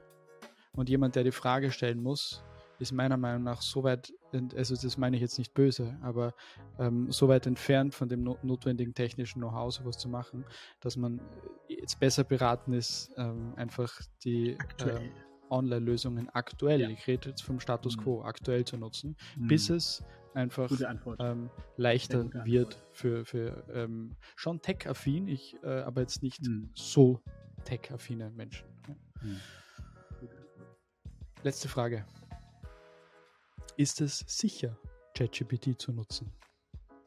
Und 0.74 0.90
jemand, 0.90 1.16
der 1.16 1.24
die 1.24 1.32
Frage 1.32 1.72
stellen 1.72 2.02
muss, 2.02 2.44
ist 2.80 2.92
meiner 2.92 3.18
Meinung 3.18 3.44
nach 3.44 3.62
so 3.62 3.84
weit, 3.84 4.14
also 4.56 4.76
das 4.76 4.98
meine 4.98 5.16
ich 5.16 5.22
jetzt 5.22 5.38
nicht 5.38 5.54
böse, 5.54 5.98
aber 6.02 6.34
ähm, 6.78 7.10
so 7.12 7.28
weit 7.30 7.48
entfernt 7.48 7.94
von 7.94 8.10
dem 8.10 8.24
no 8.24 8.38
notwendigen 8.44 8.94
technischen 8.94 9.40
Know-how 9.40 9.74
sowas 9.74 9.98
zu 9.98 10.10
machen, 10.10 10.44
dass 10.82 10.98
man 10.98 11.22
jetzt 11.70 12.00
besser 12.00 12.26
beraten 12.26 12.74
ist, 12.74 13.12
ähm, 13.18 13.54
einfach 13.56 14.02
die 14.24 14.58
ähm, 14.82 15.12
Online-Lösungen 15.50 16.30
aktuell, 16.30 16.82
ja. 16.82 16.90
ich 16.90 17.06
rede 17.08 17.30
jetzt 17.30 17.42
vom 17.42 17.60
Status 17.60 17.98
mhm. 17.98 18.02
quo, 18.02 18.22
aktuell 18.24 18.66
zu 18.66 18.78
nutzen, 18.78 19.16
mhm. 19.38 19.48
bis 19.48 19.70
es 19.70 20.04
einfach 20.34 20.70
ähm, 21.20 21.50
leichter 21.78 22.30
wird 22.46 22.84
für, 22.92 23.26
für 23.26 23.64
ähm, 23.74 24.16
schon 24.36 24.62
tech-affin, 24.62 25.28
ich 25.28 25.56
äh, 25.64 25.82
aber 25.82 26.02
jetzt 26.02 26.24
nicht 26.24 26.46
mhm. 26.46 26.70
so 26.74 27.22
tech-affine 27.64 28.32
Menschen. 28.32 28.68
Ja. 28.88 28.96
Mhm. 29.22 29.40
Letzte 31.44 31.68
Frage. 31.68 32.06
Ist 33.78 34.02
es 34.02 34.20
sicher, 34.28 34.78
ChatGPT 35.16 35.80
zu 35.80 35.92
nutzen? 35.92 36.32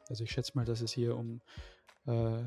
Also 0.07 0.23
ich 0.23 0.31
schätze 0.31 0.53
mal, 0.55 0.65
dass 0.65 0.81
es 0.81 0.91
hier 0.91 1.15
um 1.15 1.41
äh, 2.07 2.43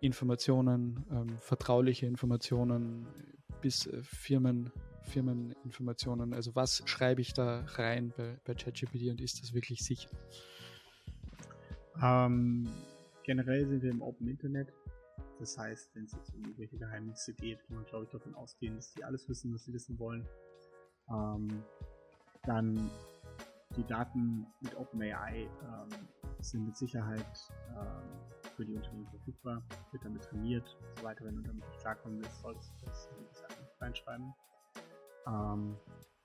Informationen, 0.00 1.04
ähm, 1.10 1.38
vertrauliche 1.40 2.06
Informationen 2.06 3.06
bis 3.60 3.86
äh, 3.86 4.02
Firmen 4.02 4.72
Firmeninformationen? 5.06 6.34
Also 6.34 6.54
was 6.54 6.82
schreibe 6.86 7.20
ich 7.20 7.32
da 7.32 7.64
rein 7.74 8.12
bei, 8.16 8.38
bei 8.44 8.54
ChatGPT 8.54 9.10
und 9.10 9.20
ist 9.20 9.42
das 9.42 9.54
wirklich 9.54 9.84
sicher? 9.84 10.10
Ähm, 12.02 12.68
generell 13.24 13.66
sind 13.66 13.82
wir 13.82 13.90
im 13.90 14.02
Open 14.02 14.28
Internet. 14.28 14.72
Das 15.38 15.58
heißt, 15.58 15.94
wenn 15.94 16.04
es 16.04 16.12
jetzt 16.12 16.34
um 16.34 16.40
irgendwelche 16.42 16.78
Geheimnisse 16.78 17.34
geht, 17.34 17.62
kann 17.66 17.76
man 17.76 17.84
glaube 17.86 18.04
ich 18.04 18.10
davon 18.10 18.34
ausgehen, 18.34 18.76
dass 18.76 18.92
die 18.92 19.04
alles 19.04 19.28
wissen, 19.28 19.52
was 19.54 19.64
sie 19.64 19.72
wissen 19.72 19.98
wollen. 19.98 20.26
Ähm, 21.10 21.62
dann 22.44 22.90
die 23.76 23.84
Daten 23.84 24.46
mit 24.60 24.74
OpenAI 24.76 25.42
ähm, 25.42 26.08
sind 26.40 26.66
mit 26.66 26.76
Sicherheit 26.76 27.50
ähm, 27.76 28.48
für 28.56 28.64
die 28.64 28.74
Unternehmen 28.74 29.06
verfügbar, 29.08 29.62
wird 29.92 30.04
damit 30.04 30.22
trainiert 30.22 30.76
und 30.80 30.98
so 30.98 31.04
weiter. 31.04 31.24
Wenn 31.24 31.36
du 31.36 31.42
damit 31.42 31.66
nicht 31.66 31.80
klarkommen 31.80 32.20
willst, 32.20 32.40
solltest 32.40 32.72
du 32.80 32.86
das, 32.86 33.10
das 33.28 33.80
reinschreiben. 33.80 34.32
Ähm, 35.26 35.76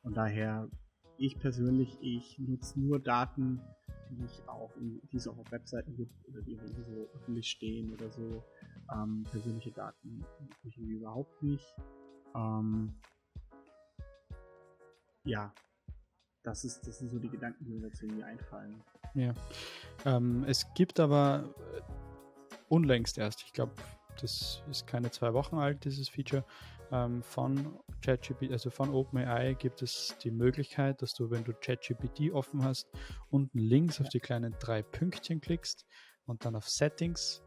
von 0.01 0.13
daher, 0.13 0.69
ich 1.17 1.37
persönlich, 1.39 1.97
ich 2.01 2.37
nutze 2.39 2.79
nur 2.79 2.99
Daten, 2.99 3.61
die 4.09 4.25
ich 4.25 4.47
auch, 4.47 4.75
in, 4.77 5.01
die 5.11 5.17
es 5.17 5.27
auch 5.27 5.37
auf 5.37 5.51
Webseiten 5.51 5.95
gibt 5.95 6.13
oder 6.27 6.41
die 6.41 6.53
irgendwie 6.53 6.83
so 6.83 7.09
öffentlich 7.15 7.47
stehen 7.49 7.93
oder 7.93 8.09
so. 8.09 8.43
Ähm, 8.93 9.23
persönliche 9.29 9.71
Daten 9.71 10.25
nutze 10.39 10.67
ich 10.67 10.77
irgendwie 10.77 10.97
überhaupt 10.97 11.41
nicht. 11.43 11.75
Ähm, 12.35 12.93
ja, 15.23 15.53
das 16.43 16.63
ist, 16.63 16.87
das 16.87 16.99
sind 16.99 17.09
so 17.09 17.19
die 17.19 17.29
Gedanken, 17.29 17.63
die 17.63 17.71
mir 17.71 17.89
dazu 17.89 18.05
irgendwie 18.05 18.23
einfallen. 18.23 18.81
Ja. 19.13 19.33
Ähm, 20.05 20.43
es 20.45 20.65
gibt 20.73 20.99
aber 20.99 21.53
äh, 21.75 21.81
unlängst 22.69 23.17
erst, 23.17 23.43
ich 23.43 23.53
glaube, 23.53 23.73
das 24.19 24.63
ist 24.69 24.87
keine 24.87 25.11
zwei 25.11 25.33
Wochen 25.33 25.57
alt, 25.57 25.85
dieses 25.85 26.09
Feature, 26.09 26.43
ähm, 26.91 27.21
von 27.21 27.79
ChatGPT, 28.01 28.51
also 28.51 28.69
von 28.69 28.93
OpenAI 28.93 29.53
gibt 29.53 29.81
es 29.81 30.15
die 30.23 30.31
Möglichkeit, 30.31 31.01
dass 31.01 31.13
du, 31.13 31.29
wenn 31.29 31.43
du 31.43 31.53
ChatGPT 31.53 32.31
offen 32.33 32.63
hast, 32.63 32.89
unten 33.29 33.59
links 33.59 34.01
auf 34.01 34.09
die 34.09 34.19
kleinen 34.19 34.55
drei 34.59 34.81
Pünktchen 34.81 35.41
klickst 35.41 35.85
und 36.25 36.45
dann 36.45 36.55
auf 36.55 36.67
Settings 36.67 37.43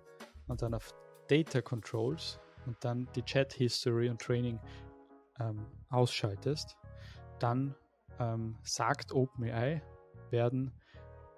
und 0.47 0.62
dann 0.62 0.75
auf 0.75 0.95
Data 1.29 1.61
Controls 1.61 2.38
und 2.67 2.77
dann 2.85 3.09
die 3.14 3.23
Chat 3.23 3.53
History 3.53 4.09
und 4.09 4.21
Training 4.21 4.59
ähm, 5.40 5.67
ausschaltest, 5.90 6.77
dann 7.38 7.75
ähm, 8.19 8.57
sagt 8.62 9.12
OpenAI, 9.12 9.83
werden 10.31 10.73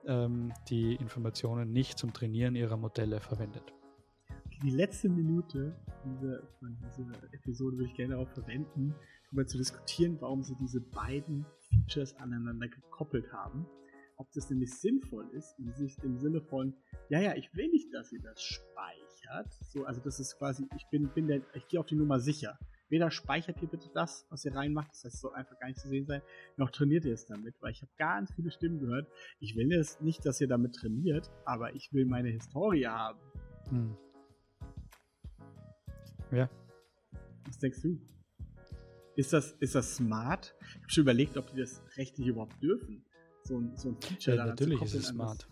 ähm, 0.07 0.53
die 0.69 0.95
Informationen 0.95 1.73
nicht 1.73 1.99
zum 1.99 2.13
Trainieren 2.13 2.55
ihrer 2.55 2.77
Modelle 2.77 3.21
verwendet. 3.21 3.76
Die 4.63 4.71
letzte 4.71 5.11
Minute 5.11 5.77
dieser, 6.05 6.41
dieser 6.97 7.33
Episode 7.35 7.77
würde 7.77 7.91
ich 7.91 7.97
gerne 7.97 8.15
darauf 8.15 8.31
verwenden, 8.31 8.95
darüber 9.27 9.47
zu 9.47 9.59
diskutieren, 9.59 10.17
warum 10.21 10.43
sie 10.43 10.57
diese 10.59 10.81
beiden 10.81 11.45
Features 11.69 12.17
aneinander 12.17 12.69
gekoppelt 12.69 13.31
haben. 13.33 13.67
Ob 14.17 14.33
das 14.33 14.49
nämlich 14.49 14.75
sinnvoll 14.75 15.29
ist, 15.35 15.59
im, 15.59 15.75
im 16.03 16.19
Sinne 16.19 16.41
von, 16.41 16.75
ja, 17.11 17.21
ja, 17.21 17.35
ich 17.35 17.55
will 17.55 17.69
nicht, 17.69 17.93
dass 17.93 18.13
ihr 18.13 18.23
das 18.23 18.43
speichert. 18.43 19.53
So, 19.61 19.85
also 19.85 20.01
das 20.01 20.21
ist 20.21 20.39
quasi, 20.39 20.67
ich 20.75 20.87
bin, 20.91 21.11
bin 21.13 21.27
der, 21.27 21.43
ich 21.55 21.69
gehe 21.69 21.79
auf 21.79 21.87
die 21.87 21.97
Nummer 21.97 22.19
sicher. 22.19 22.59
Weder 22.89 23.11
speichert 23.11 23.61
ihr 23.61 23.69
bitte 23.69 23.91
das, 23.93 24.27
was 24.31 24.45
ihr 24.47 24.55
reinmacht, 24.55 24.91
das 24.91 25.05
heißt, 25.05 25.15
es 25.17 25.21
soll 25.21 25.35
einfach 25.35 25.59
gar 25.59 25.67
nicht 25.67 25.81
zu 25.81 25.89
sehen 25.89 26.07
sein, 26.07 26.23
noch 26.57 26.71
trainiert 26.71 27.05
ihr 27.05 27.13
es 27.13 27.27
damit, 27.27 27.57
weil 27.61 27.73
ich 27.73 27.83
habe 27.83 27.93
ganz 27.99 28.33
viele 28.33 28.51
Stimmen 28.51 28.79
gehört. 28.79 29.07
Ich 29.39 29.55
will 29.55 29.71
jetzt 29.71 30.01
nicht, 30.01 30.25
dass 30.25 30.41
ihr 30.41 30.49
damit 30.49 30.77
trainiert, 30.77 31.31
aber 31.45 31.75
ich 31.75 31.93
will 31.93 32.07
meine 32.07 32.31
Historie 32.31 32.87
haben. 32.87 33.19
Hm. 33.69 33.97
Ja. 36.33 36.49
Was 37.47 37.59
denkst 37.59 37.83
du? 37.83 37.99
Ist 39.17 39.33
das, 39.33 39.53
ist 39.61 39.75
das 39.75 39.97
smart? 39.97 40.55
Ich 40.61 40.75
habe 40.75 40.91
schon 40.91 41.03
überlegt, 41.03 41.37
ob 41.37 41.51
die 41.51 41.61
das 41.61 41.83
rechtlich 41.97 42.27
überhaupt 42.27 42.63
dürfen. 42.63 43.05
So 43.45 43.59
ein, 43.59 43.77
so 43.77 43.89
ein 43.91 43.97
Feature. 44.01 44.37
Ja, 44.37 44.47
natürlich 44.47 44.83
ist 44.83 44.95
es 44.95 45.07
smart. 45.07 45.49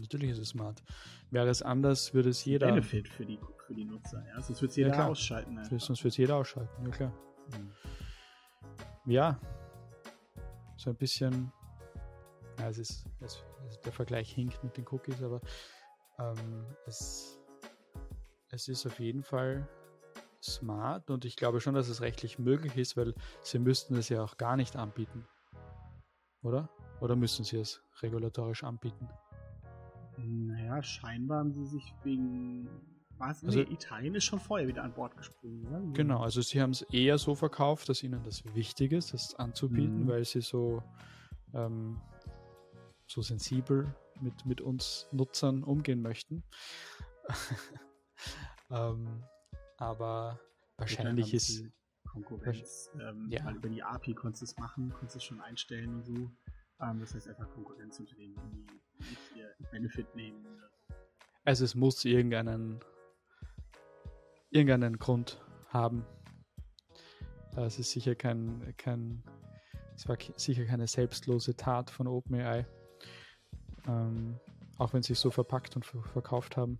Natürlich 0.00 0.30
ist 0.30 0.38
es 0.38 0.48
smart. 0.48 0.82
Wäre 1.30 1.48
es 1.48 1.62
anders, 1.62 2.14
würde 2.14 2.30
es 2.30 2.44
jeder. 2.44 2.68
Benefit 2.68 3.08
für 3.08 3.24
die, 3.24 3.38
für 3.66 3.74
die 3.74 3.84
Nutzer, 3.84 4.24
ja. 4.26 4.40
Sonst 4.40 4.62
wird 4.62 4.70
es 4.70 4.76
jeder 4.76 4.94
ja, 4.94 5.06
ausschalten. 5.06 5.58
Einfach. 5.58 5.80
Sonst 5.80 6.02
wird 6.02 6.12
es 6.12 6.16
jeder 6.16 6.36
ausschalten, 6.36 6.84
ja 6.84 6.90
klar. 6.90 7.12
Mhm. 7.52 7.70
Ja. 9.12 9.40
So 10.76 10.90
ein 10.90 10.96
bisschen. 10.96 11.52
Ja, 12.58 12.68
es 12.68 12.78
ist. 12.78 13.06
Es, 13.20 13.44
der 13.84 13.92
Vergleich 13.92 14.32
hinkt 14.32 14.62
mit 14.64 14.76
den 14.76 14.86
Cookies, 14.90 15.22
aber 15.22 15.40
ähm, 16.18 16.64
es, 16.86 17.37
es 18.50 18.68
ist 18.68 18.86
auf 18.86 18.98
jeden 18.98 19.22
Fall 19.22 19.68
smart 20.42 21.10
und 21.10 21.24
ich 21.24 21.36
glaube 21.36 21.60
schon, 21.60 21.74
dass 21.74 21.88
es 21.88 22.00
rechtlich 22.00 22.38
möglich 22.38 22.76
ist, 22.76 22.96
weil 22.96 23.14
sie 23.42 23.58
müssten 23.58 23.96
es 23.96 24.08
ja 24.08 24.22
auch 24.22 24.36
gar 24.36 24.56
nicht 24.56 24.76
anbieten. 24.76 25.26
Oder? 26.42 26.68
Oder 27.00 27.16
müssen 27.16 27.44
sie 27.44 27.58
es 27.58 27.82
regulatorisch 28.00 28.64
anbieten? 28.64 29.08
Naja, 30.16 30.82
scheinbar 30.82 31.38
haben 31.38 31.52
sie 31.52 31.66
sich 31.66 31.94
wegen. 32.04 32.68
Was? 33.18 33.44
Also, 33.44 33.58
nee, 33.58 33.72
Italien 33.72 34.14
ist 34.14 34.24
schon 34.24 34.38
vorher 34.38 34.68
wieder 34.68 34.84
an 34.84 34.92
Bord 34.92 35.16
gesprungen, 35.16 35.66
oder? 35.66 35.80
Genau, 35.92 36.20
also 36.20 36.40
sie 36.40 36.60
haben 36.60 36.70
es 36.70 36.82
eher 36.82 37.18
so 37.18 37.34
verkauft, 37.34 37.88
dass 37.88 38.04
ihnen 38.04 38.22
das 38.22 38.44
wichtig 38.54 38.92
ist, 38.92 39.12
das 39.12 39.34
anzubieten, 39.34 40.04
mhm. 40.04 40.08
weil 40.08 40.24
sie 40.24 40.40
so, 40.40 40.84
ähm, 41.52 42.00
so 43.06 43.20
sensibel 43.20 43.92
mit, 44.20 44.46
mit 44.46 44.60
uns 44.60 45.08
Nutzern 45.10 45.64
umgehen 45.64 46.00
möchten. 46.00 46.44
ähm, 48.70 49.24
aber 49.76 50.40
wahrscheinlich 50.76 51.34
ist. 51.34 51.64
Konkurrenz, 52.08 52.90
ähm, 53.00 53.28
ja. 53.30 53.44
weil 53.44 53.56
über 53.56 53.68
die 53.68 53.82
API 53.82 54.14
konntest 54.14 54.40
du 54.40 54.44
es 54.46 54.56
machen, 54.56 54.90
konntest 54.90 55.16
du 55.16 55.18
es 55.18 55.24
schon 55.24 55.40
einstellen 55.40 55.96
und 55.96 56.04
so. 56.04 56.30
Ähm, 56.80 57.00
das 57.00 57.14
heißt 57.14 57.28
einfach 57.28 57.50
Konkurrenzunternehmen, 57.50 58.36
die 58.66 59.04
nicht 59.04 59.36
ihr 59.36 59.54
Benefit 59.70 60.14
nehmen. 60.14 60.46
Also 61.44 61.64
es 61.64 61.74
muss 61.74 62.04
irgendeinen, 62.04 62.80
irgendeinen 64.50 64.98
Grund 64.98 65.40
haben. 65.68 66.04
Es 67.56 67.78
ist 67.78 67.90
sicher 67.90 68.14
kein, 68.14 68.74
kein, 68.76 69.22
es 69.96 70.08
war 70.08 70.16
sicher 70.36 70.64
keine 70.64 70.86
selbstlose 70.86 71.56
Tat 71.56 71.90
von 71.90 72.06
OpenAI. 72.06 72.66
Ähm, 73.86 74.38
auch 74.76 74.92
wenn 74.92 75.02
sie 75.02 75.14
es 75.14 75.20
so 75.20 75.30
verpackt 75.30 75.74
und 75.74 75.84
verkauft 75.84 76.56
haben. 76.56 76.78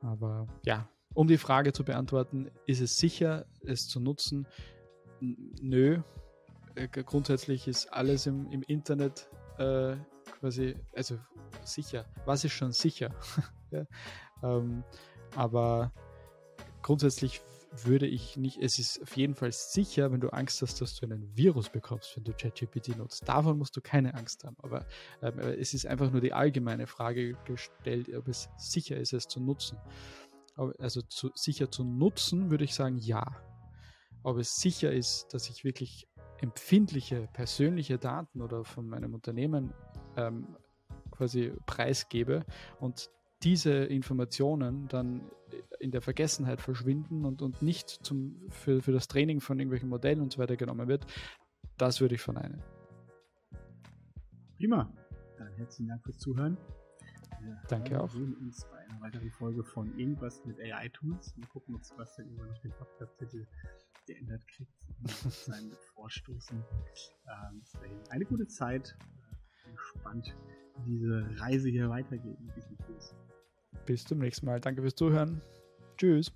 Aber 0.00 0.46
ja, 0.64 0.88
um 1.14 1.26
die 1.26 1.38
Frage 1.38 1.72
zu 1.72 1.84
beantworten, 1.84 2.50
ist 2.66 2.80
es 2.80 2.96
sicher, 2.96 3.46
es 3.64 3.88
zu 3.88 4.00
nutzen? 4.00 4.46
Nö, 5.20 6.00
äh, 6.74 6.88
grundsätzlich 6.88 7.66
ist 7.66 7.92
alles 7.92 8.26
im, 8.26 8.50
im 8.52 8.62
Internet 8.62 9.28
äh, 9.58 9.96
quasi, 10.38 10.76
also 10.94 11.18
sicher. 11.64 12.06
Was 12.24 12.44
ist 12.44 12.52
schon 12.52 12.72
sicher? 12.72 13.10
ja, 13.70 13.84
ähm, 14.42 14.84
aber 15.34 15.92
grundsätzlich 16.82 17.40
würde 17.70 18.06
ich 18.06 18.36
nicht, 18.36 18.58
es 18.58 18.78
ist 18.78 19.02
auf 19.02 19.16
jeden 19.16 19.34
Fall 19.34 19.52
sicher, 19.52 20.10
wenn 20.10 20.20
du 20.20 20.28
Angst 20.30 20.62
hast, 20.62 20.80
dass 20.80 20.96
du 20.96 21.06
einen 21.06 21.36
Virus 21.36 21.68
bekommst, 21.68 22.16
wenn 22.16 22.24
du 22.24 22.32
ChatGPT 22.32 22.96
nutzt. 22.96 23.28
Davon 23.28 23.58
musst 23.58 23.76
du 23.76 23.80
keine 23.80 24.14
Angst 24.14 24.44
haben. 24.44 24.56
Aber 24.60 24.86
ähm, 25.22 25.38
es 25.38 25.74
ist 25.74 25.86
einfach 25.86 26.10
nur 26.10 26.20
die 26.20 26.32
allgemeine 26.32 26.86
Frage 26.86 27.34
gestellt, 27.44 28.12
ob 28.14 28.28
es 28.28 28.48
sicher 28.56 28.96
ist, 28.96 29.12
es 29.12 29.28
zu 29.28 29.40
nutzen. 29.40 29.78
Also 30.78 31.02
zu, 31.02 31.30
sicher 31.34 31.70
zu 31.70 31.84
nutzen, 31.84 32.50
würde 32.50 32.64
ich 32.64 32.74
sagen, 32.74 32.98
ja. 32.98 33.24
Ob 34.24 34.38
es 34.38 34.56
sicher 34.56 34.92
ist, 34.92 35.32
dass 35.32 35.48
ich 35.48 35.62
wirklich 35.62 36.08
empfindliche 36.40 37.28
persönliche 37.32 37.98
Daten 37.98 38.42
oder 38.42 38.64
von 38.64 38.88
meinem 38.88 39.14
Unternehmen 39.14 39.72
ähm, 40.16 40.56
quasi 41.10 41.52
preisgebe 41.66 42.44
und 42.80 43.10
diese 43.42 43.72
Informationen 43.72 44.88
dann 44.88 45.30
in 45.80 45.90
der 45.90 46.02
Vergessenheit 46.02 46.60
verschwinden 46.60 47.24
und, 47.24 47.40
und 47.42 47.62
nicht 47.62 47.88
zum, 47.88 48.48
für, 48.50 48.82
für 48.82 48.92
das 48.92 49.08
Training 49.08 49.40
von 49.40 49.58
irgendwelchen 49.58 49.88
Modellen 49.88 50.20
und 50.20 50.32
so 50.32 50.38
weiter 50.38 50.56
genommen 50.56 50.88
wird, 50.88 51.06
das 51.76 52.00
würde 52.00 52.16
ich 52.16 52.20
verneinen. 52.20 52.62
Prima. 54.56 54.92
Dann 55.38 55.52
herzlichen 55.54 55.88
Dank 55.88 56.02
fürs 56.02 56.18
Zuhören. 56.18 56.58
Wir 57.40 57.60
Danke 57.68 58.00
auch. 58.00 58.12
Wir 58.12 58.20
sehen 58.20 58.34
uns 58.40 58.66
bei 58.70 58.78
einer 58.78 59.00
weiteren 59.00 59.30
Folge 59.30 59.62
von 59.62 59.96
Irgendwas 59.96 60.44
mit 60.44 60.58
AI-Tools. 60.58 61.36
Mal 61.36 61.46
gucken, 61.46 61.76
ob 61.76 61.84
Sebastian 61.84 62.26
irgendwann 62.28 62.48
noch 62.50 62.58
den 62.58 62.72
Podcast-Titel 62.72 63.46
geändert 64.06 64.46
kriegt 64.48 64.72
mit 65.00 65.10
seinem 65.10 65.72
Vorstoßen. 65.94 66.64
Ähm, 67.28 67.62
eine 68.10 68.24
gute 68.24 68.48
Zeit. 68.48 68.96
Bin 69.64 69.76
gespannt, 69.76 70.34
wie 70.84 70.90
diese 70.90 71.28
Reise 71.36 71.68
hier 71.68 71.88
weitergeht 71.88 72.40
mit 72.40 72.56
diesem 72.56 72.76
Kurs. 72.78 73.14
Bis 73.86 74.04
zum 74.04 74.18
nächsten 74.18 74.46
Mal. 74.46 74.60
Danke 74.60 74.82
fürs 74.82 74.94
Zuhören. 74.94 75.40
Tschüss. 75.96 76.32